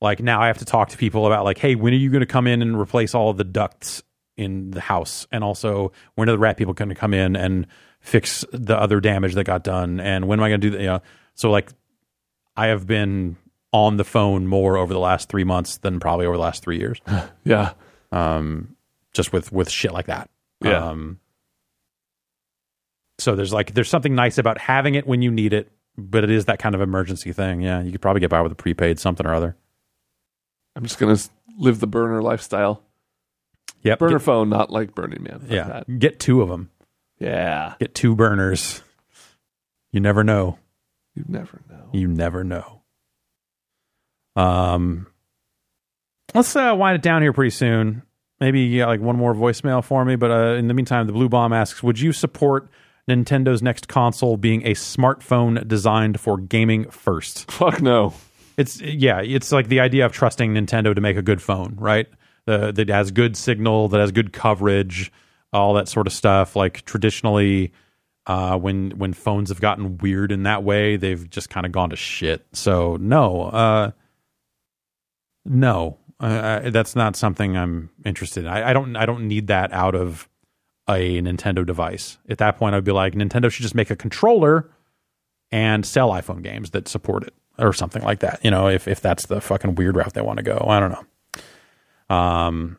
[0.00, 2.20] like now I have to talk to people about like, hey, when are you going
[2.20, 4.02] to come in and replace all the ducts
[4.36, 5.26] in the house?
[5.30, 7.66] And also, when are the rat people going to come in and
[8.00, 10.00] fix the other damage that got done?
[10.00, 10.80] And when am I going to do that?
[10.80, 11.02] You know,
[11.34, 11.70] so like,
[12.56, 13.36] I have been
[13.84, 16.78] on the phone more over the last three months than probably over the last three
[16.78, 17.00] years
[17.44, 17.72] Yeah.
[18.12, 18.74] um,
[19.12, 20.30] just with with shit like that.
[20.64, 20.88] Yeah.
[20.90, 21.20] Um,
[23.18, 26.30] so there's like there's something nice about having it when you need it, but it
[26.30, 27.60] is that kind of emergency thing.
[27.60, 29.56] Yeah, you could probably get by with a prepaid something or other.
[30.74, 31.16] I'm just gonna
[31.58, 32.82] live the burner lifestyle.
[33.82, 33.98] Yep.
[34.00, 35.40] Burner Get, phone, not like Burning Man.
[35.40, 35.64] Fuck yeah.
[35.64, 35.98] that.
[35.98, 36.70] Get two of them.
[37.18, 37.74] Yeah.
[37.78, 38.82] Get two burners.
[39.92, 40.58] You never know.
[41.14, 41.88] You never know.
[41.92, 42.75] You never know.
[44.36, 45.06] Um,
[46.34, 48.02] let's uh, wind it down here pretty soon.
[48.40, 50.16] Maybe yeah, like one more voicemail for me.
[50.16, 52.68] But uh, in the meantime, the Blue Bomb asks, "Would you support
[53.08, 58.12] Nintendo's next console being a smartphone designed for gaming first?" Fuck no.
[58.56, 62.06] It's yeah, it's like the idea of trusting Nintendo to make a good phone, right?
[62.44, 65.10] The that has good signal, that has good coverage,
[65.52, 66.56] all that sort of stuff.
[66.56, 67.72] Like traditionally,
[68.26, 71.90] uh, when when phones have gotten weird in that way, they've just kind of gone
[71.90, 72.46] to shit.
[72.52, 73.90] So no, uh,
[75.48, 78.50] no, uh, I- that's not something I'm interested in.
[78.50, 80.28] I, I don't I don't need that out of
[80.88, 82.18] a Nintendo device.
[82.28, 84.70] At that point, I'd be like, Nintendo should just make a controller
[85.50, 88.40] and sell iPhone games that support it or something like that.
[88.44, 90.92] You know, if if that's the fucking weird route they want to go, I don't
[90.92, 92.14] know.
[92.14, 92.78] Um.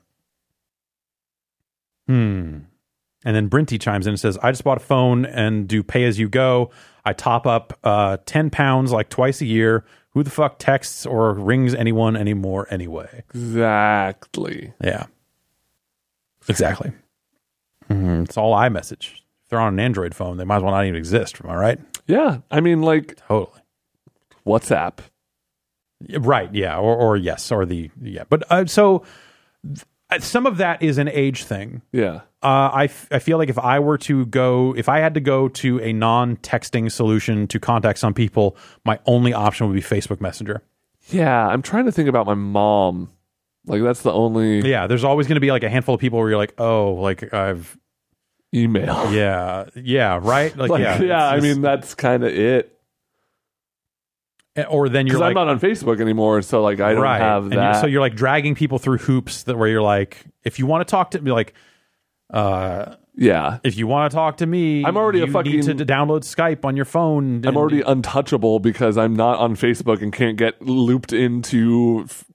[2.08, 2.60] Hmm.
[3.26, 6.06] And then Brinty chimes in and says, "I just bought a phone and do pay
[6.06, 6.70] as you go.
[7.04, 9.84] I top up uh, ten pounds like twice a year.
[10.18, 13.24] Who the fuck texts or rings anyone anymore anyway?
[13.36, 14.74] Exactly.
[14.84, 15.06] Yeah,
[16.50, 16.92] exactly.
[17.88, 18.24] Mhm.
[18.24, 19.12] It's all iMessage.
[19.14, 21.40] If they're on an Android phone, they might as well not even exist.
[21.44, 21.80] Am I right?
[22.08, 22.40] Yeah.
[22.50, 23.62] I mean, like Totally.
[24.44, 24.98] WhatsApp.
[26.10, 26.52] Right.
[26.52, 26.80] Yeah.
[26.80, 27.52] Or, or yes.
[27.52, 28.24] Or the yeah.
[28.28, 29.04] But uh, so
[30.20, 31.82] some of that is an age thing.
[31.92, 32.22] Yeah.
[32.44, 35.20] Uh, I, f- I feel like if I were to go, if I had to
[35.20, 38.56] go to a non texting solution to contact some people,
[38.86, 40.62] my only option would be Facebook Messenger.
[41.10, 41.48] Yeah.
[41.48, 43.10] I'm trying to think about my mom.
[43.66, 44.88] Like that's the only Yeah.
[44.88, 47.34] There's always going to be like a handful of people where you're like, oh, like
[47.34, 47.78] I've,
[48.56, 49.12] email.
[49.12, 50.56] yeah, yeah, right.
[50.56, 51.02] Like, Like, yeah.
[51.02, 52.77] yeah, I mean that's kind of it.
[54.66, 57.20] Or then you're Because like, I'm not on Facebook anymore, so like I don't right.
[57.22, 57.82] have And you- that.
[57.82, 60.92] so you're like dragging people through hoops that where you're like, if you want to
[60.92, 61.54] talk to me, like,
[62.34, 65.64] uh, yeah, if you want to talk to me, I'm already a you fucking- need
[65.64, 67.38] to d- download Skype on your phone.
[67.38, 72.26] I'm and- already untouchable because I'm not on Facebook and can't get looped into f-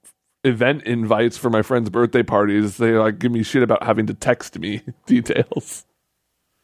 [0.43, 2.77] event invites for my friends' birthday parties.
[2.77, 5.85] They like give me shit about having to text me details.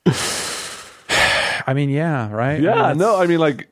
[1.68, 2.52] I mean, yeah, right.
[2.52, 3.70] I mean, Yeah, that's- no, I mean like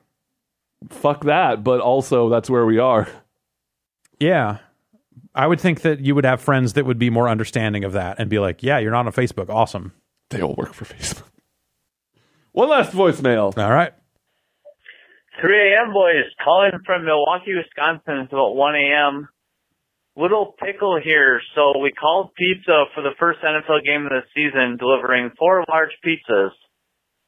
[0.90, 3.08] fuck that, but also that's where we are.
[4.20, 4.60] yeah.
[5.34, 8.18] I would think that you would have friends that would be more understanding of that
[8.18, 9.50] and be like, "Yeah, you're not on Facebook.
[9.50, 9.94] Awesome.
[10.32, 11.30] They all work for Facebook.
[12.54, 13.56] One last voicemail.
[13.56, 13.94] All right.
[15.40, 15.94] 3 a.m.
[15.94, 18.24] boys calling from Milwaukee, Wisconsin.
[18.24, 19.30] It's about 1 a.m.
[20.16, 21.40] Little pickle here.
[21.54, 25.92] So we called pizza for the first NFL game of the season, delivering four large
[26.04, 26.50] pizzas.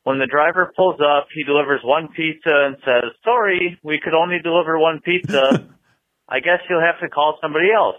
[0.04, 4.38] When the driver pulls up, he delivers one pizza and says, sorry, we could only
[4.42, 5.68] deliver one pizza.
[6.30, 7.98] I guess you'll have to call somebody else.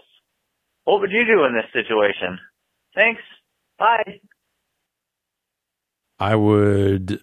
[0.83, 2.39] What would you do in this situation?
[2.95, 3.21] Thanks.
[3.77, 4.19] Bye.
[6.19, 7.21] I would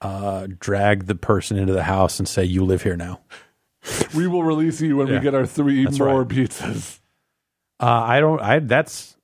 [0.00, 3.20] uh, drag the person into the house and say, "You live here now."
[4.14, 5.14] We will release you when Yeah.
[5.14, 6.28] we get our three That's more right.
[6.28, 7.00] pizzas.
[7.80, 8.40] Uh, I don't.
[8.40, 9.16] I that's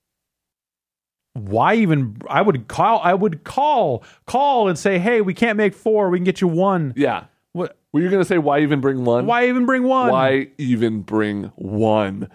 [1.35, 3.01] why even I would call.
[3.03, 6.11] I would call call and say, "Hey, we can't make four.
[6.11, 7.25] We can get you one." Yeah.
[7.53, 7.77] What?
[7.93, 9.27] Were you gonna say why even bring one?
[9.27, 10.11] Why even bring one?
[10.11, 12.29] Why even bring one?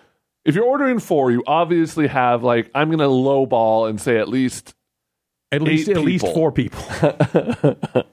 [0.43, 4.73] If you're ordering four, you obviously have like I'm gonna lowball and say at least
[5.51, 6.83] At least at least four people.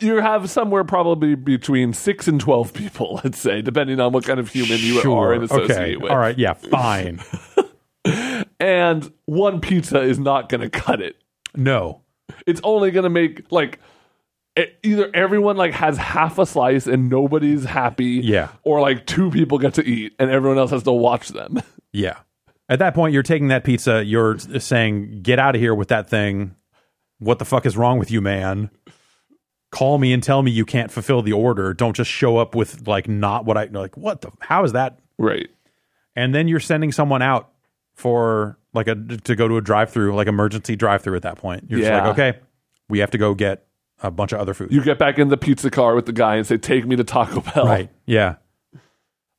[0.00, 4.40] you have somewhere probably between six and twelve people, let's say, depending on what kind
[4.40, 5.96] of human you are and associate okay.
[5.96, 6.10] with.
[6.10, 6.38] All right.
[6.38, 6.54] Yeah.
[6.54, 7.20] Fine.
[8.62, 11.16] And one pizza is not gonna cut it.
[11.56, 12.00] no.
[12.46, 13.78] It's only gonna make like
[14.58, 18.48] e- either everyone like has half a slice and nobody's happy, Yeah.
[18.62, 21.60] or like two people get to eat and everyone else has to watch them.
[21.92, 22.16] Yeah.
[22.70, 24.02] At that point, you're taking that pizza.
[24.02, 26.54] You're saying, "Get out of here with that thing."
[27.18, 28.70] what the fuck is wrong with you, man?
[29.70, 31.72] Call me and tell me you can't fulfill the order.
[31.74, 33.96] Don't just show up with like not what I like.
[33.96, 34.30] What the?
[34.40, 34.98] How is that?
[35.18, 35.48] Right.
[36.16, 37.51] And then you're sending someone out
[37.94, 41.16] for like a to go to a drive-through, like emergency drive-through.
[41.16, 41.90] At that point, you're Yeah.
[41.90, 42.38] just like, okay,
[42.88, 43.66] we have to go get
[44.02, 44.72] a bunch of other food.
[44.72, 47.04] You get back in the pizza car with the guy and say, "Take me to
[47.04, 47.90] Taco Bell." right?
[48.06, 48.36] Yeah.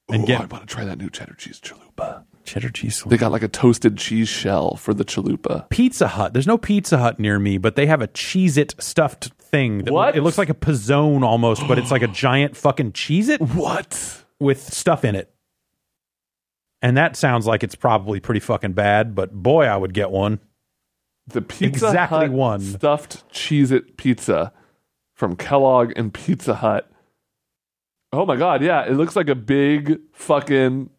[0.10, 2.24] And Ooh, get- I want to try that new cheddar cheese chalupa.
[2.44, 3.02] Cheddar cheese.
[3.08, 5.70] They got like a toasted cheese shell for the chalupa.
[5.70, 6.34] Pizza Hut.
[6.34, 9.86] There's no Pizza Hut near me, but they have a Cheez It stuffed thing.
[9.86, 10.18] that- What?
[10.18, 14.24] It looks like a pizzone almost, but it's like a giant fucking Cheez It What?
[14.40, 15.33] with stuff in it.
[16.84, 20.40] And that sounds like it's probably pretty fucking bad, but boy, I would get one.
[21.26, 22.60] The Pizza Exactly Hut one.
[22.60, 24.52] stuffed Cheez It pizza
[25.16, 26.92] from Kellogg and Pizza Hut.
[28.12, 30.90] Oh my god, yeah, it looks like a big fucking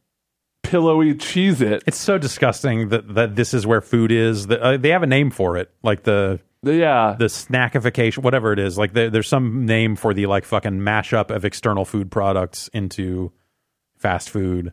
[0.63, 1.83] pillowy Cheez It.
[1.87, 4.47] It's so disgusting that, that this is where food is.
[4.47, 7.15] That uh, they have a name for it, like the Yeah.
[7.19, 8.79] the snackification, whatever it is.
[8.79, 13.33] Like there, there's some name for the like fucking mashup of external food products into
[13.99, 14.73] fast food.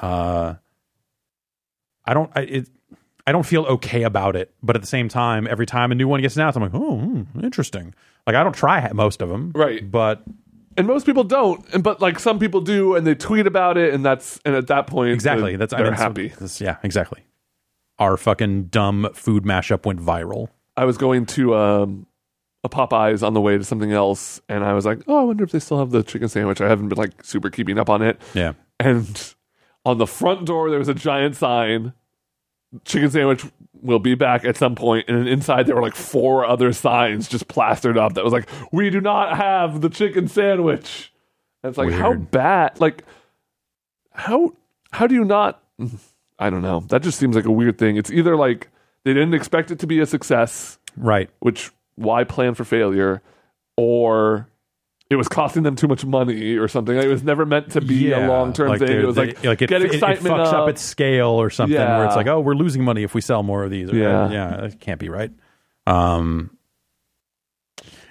[0.00, 0.54] Uh,
[2.04, 2.30] I don't.
[2.34, 2.68] I, it,
[3.26, 6.08] I don't feel okay about it, but at the same time, every time a new
[6.08, 7.94] one gets announced, I'm like, oh, hmm, interesting.
[8.26, 9.88] Like I don't try most of them, Right.
[9.88, 10.22] But
[10.76, 13.92] and most people don't, and but like some people do, and they tweet about it,
[13.94, 16.28] and that's and at that point, exactly, they're, that's I they're mean, so happy.
[16.28, 17.22] this- yeah, exactly.
[17.98, 20.48] Our fucking dumb food mashup went viral.
[20.76, 22.06] I was going to um,
[22.64, 25.44] a Popeyes on the way to something else, and I was like, "Oh, I wonder
[25.44, 28.00] if they still have the chicken sandwich." I haven't been like super keeping up on
[28.00, 29.34] it, Yeah, and
[29.84, 31.92] on the front door there was a giant sign:
[32.84, 33.44] "Chicken sandwich
[33.82, 37.48] will be back at some point." And inside there were like four other signs just
[37.48, 41.12] plastered up that was like, "We do not have the chicken sandwich."
[41.62, 42.80] And it's like, how bad?
[42.80, 43.04] Like,
[44.12, 44.54] how
[44.92, 45.62] how do you not?
[46.38, 46.80] I don't know.
[46.88, 47.96] That just seems like a weird thing.
[47.96, 48.68] It's either like
[49.04, 51.28] they didn't expect it to be a success right.
[51.40, 53.22] which why plan for failure
[53.76, 54.48] or
[55.10, 58.12] it was costing them too much money or something it was never meant to be
[58.12, 60.68] a long-term thing it was they- like, it, get it, it fucks up up.
[60.68, 63.64] its scale or something where it's like, oh, we're losing money if we sell more
[63.64, 63.90] of these.
[63.90, 64.30] Or, Yeah.
[64.30, 65.32] yeah, it can't be right.
[65.86, 66.56] Um,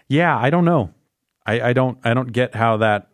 [0.07, 0.93] yeah, I don't know.
[1.45, 1.97] I, I don't.
[2.03, 3.07] I don't get how that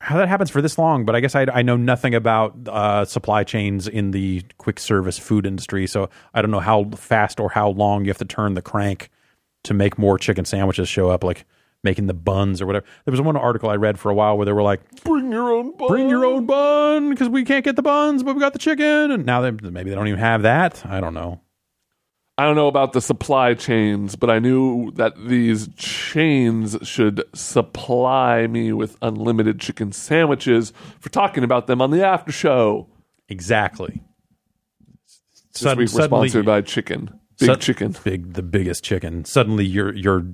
[0.00, 1.04] how that happens for this long.
[1.04, 5.18] But I guess I, I know nothing about uh, supply chains in the quick service
[5.18, 8.54] food industry, so I don't know how fast or how long you have to turn
[8.54, 9.10] the crank
[9.64, 11.44] to make more chicken sandwiches show up, like
[11.84, 12.84] making the buns or whatever.
[13.04, 15.52] There was one article I read for a while where they were like, bring your
[15.52, 15.88] own bun.
[15.88, 19.10] bring your own bun because we can't get the buns, but we got the chicken.
[19.12, 20.84] And now they maybe they don't even have that.
[20.86, 21.40] I don't know.
[22.38, 28.46] i don't know about the supply chains but i knew that these chains should supply
[28.46, 30.70] me with unlimited chicken sandwiches
[31.00, 32.88] for talking about them on the after show
[33.30, 34.02] Exactly.
[35.52, 39.24] this Sud- week we're suddenly- sponsored by chicken big Sud- chicken big the biggest chicken.
[39.24, 40.26] Suddenly your your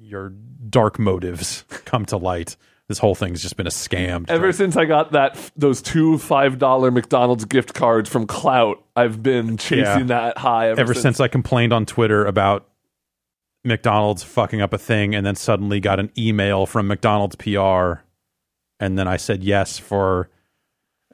[0.00, 0.30] your
[0.68, 2.56] dark motives come to light.
[2.88, 4.26] This whole thing's just been a scam.
[4.28, 8.76] Ever try- since I got that those two five dollar McDonald's gift cards from Klout,
[8.96, 12.68] I've been chasing that high ever, ever since I complained on Twitter about
[13.64, 18.02] McDonald's fucking up a thing and then suddenly got an email from McDonald's PR
[18.80, 20.28] and then I said yes for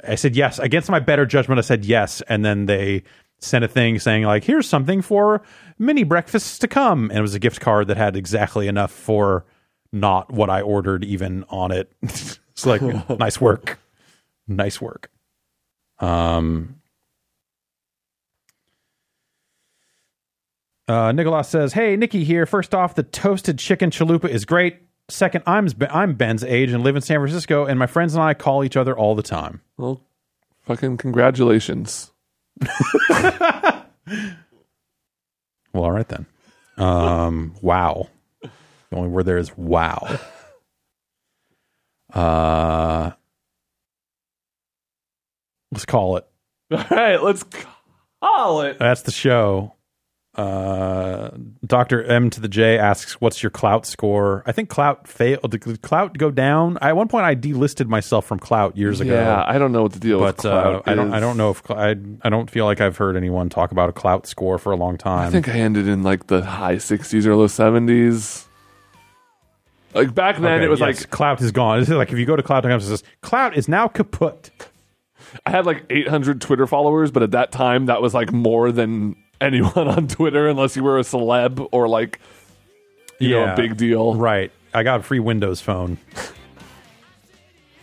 [0.03, 3.03] I said yes against my better judgment I said yes and then they
[3.41, 5.43] sent a thing saying like here's something for
[5.79, 9.45] mini breakfasts to come and it was a gift card that had exactly enough for
[9.93, 11.93] not what I ordered even on it.
[12.03, 12.83] it's like
[13.19, 13.79] nice work.
[14.47, 15.11] Nice work.
[15.99, 16.75] Um
[20.89, 22.47] Uh, Nicholas says, "Hey, Nikki here.
[22.47, 24.79] First off, the toasted chicken chalupa is great.
[25.09, 28.33] Second, I'm I'm Ben's age and live in San Francisco, and my friends and I
[28.33, 29.61] call each other all the time.
[29.77, 30.01] Well,
[30.63, 32.11] fucking congratulations.
[35.73, 36.27] Well, all right then.
[36.77, 38.09] Um, wow.
[38.43, 40.19] The only word there is wow.
[42.13, 43.11] Uh,
[45.71, 46.27] let's call it.
[46.71, 47.45] All right, let's
[48.23, 48.79] call it.
[48.79, 49.75] That's the show.
[50.39, 51.31] Uh,
[51.67, 55.51] Doctor M to the J asks, "What's your Klout score?" I think Klout failed.
[55.51, 56.79] Did Klout go down?
[56.81, 59.15] I, at one point, I delisted myself from Klout years ago.
[59.15, 61.13] Yeah, I don't know what the deal with but uh, Klout I don't.
[61.13, 61.97] I don't know if cl- I.
[62.23, 64.97] I don't feel like I've heard anyone talk about a Klout score for a long
[64.97, 65.27] time.
[65.27, 68.47] I think I ended in like the high 60s or low 70s.
[69.95, 71.81] Like back then, Okay, it was yes, like Klout is gone.
[71.81, 74.51] It's like if you go to klout.com, it says Klout is now kaput.
[75.45, 79.17] I had like 800 Twitter followers, but at that time, that was like more than
[79.41, 82.21] anyone on Twitter, unless you were a celeb or like
[83.19, 84.15] you know a big deal.
[84.15, 84.51] Right.
[84.75, 85.99] I got a free Windows phone.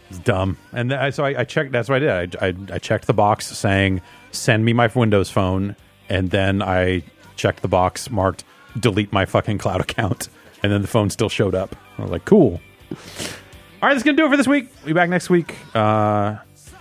[0.09, 0.57] it's dumb.
[0.71, 1.71] And th- so I, I checked.
[1.71, 2.35] That's what I did.
[2.37, 4.01] I, I, I checked the box saying,
[4.31, 5.75] send me my Windows phone.
[6.07, 7.01] And then I
[7.35, 8.43] checked the box marked
[8.79, 10.29] delete my fucking Klout account,
[10.63, 11.75] and then the phone still showed up.
[11.97, 12.59] I was like, cool.
[12.91, 14.69] All right, that's gonna do it for this week.
[14.79, 15.55] We'll be back next week.
[15.73, 16.37] Uh,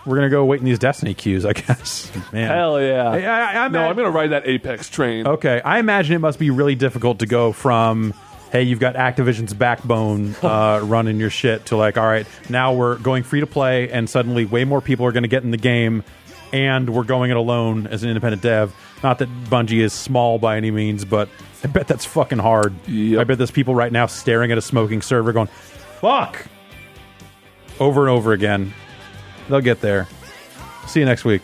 [0.06, 2.10] we're gonna go wait in these Destiny queues, I guess.
[2.32, 3.10] Man, Hell yeah.
[3.10, 5.26] I, I, I no, I'm going to ride that Apex train.
[5.26, 8.14] Okay, I imagine it must be really difficult to go from
[8.54, 12.98] hey, you've got Activision's backbone uh, running your shit to like, all right, now we're
[12.98, 15.56] going free to play, and suddenly way more people are going to get in the
[15.56, 16.04] game,
[16.52, 18.72] and we're going it alone as an independent dev.
[19.02, 21.28] Not that Bungie is small by any means, but
[21.64, 22.72] I bet that's fucking hard.
[22.86, 23.20] Yep.
[23.20, 26.46] I bet there's people right now staring at a smoking server going, fuck,
[27.80, 28.72] over and over again.
[29.48, 30.08] They'll get there.
[30.86, 31.42] See you next week.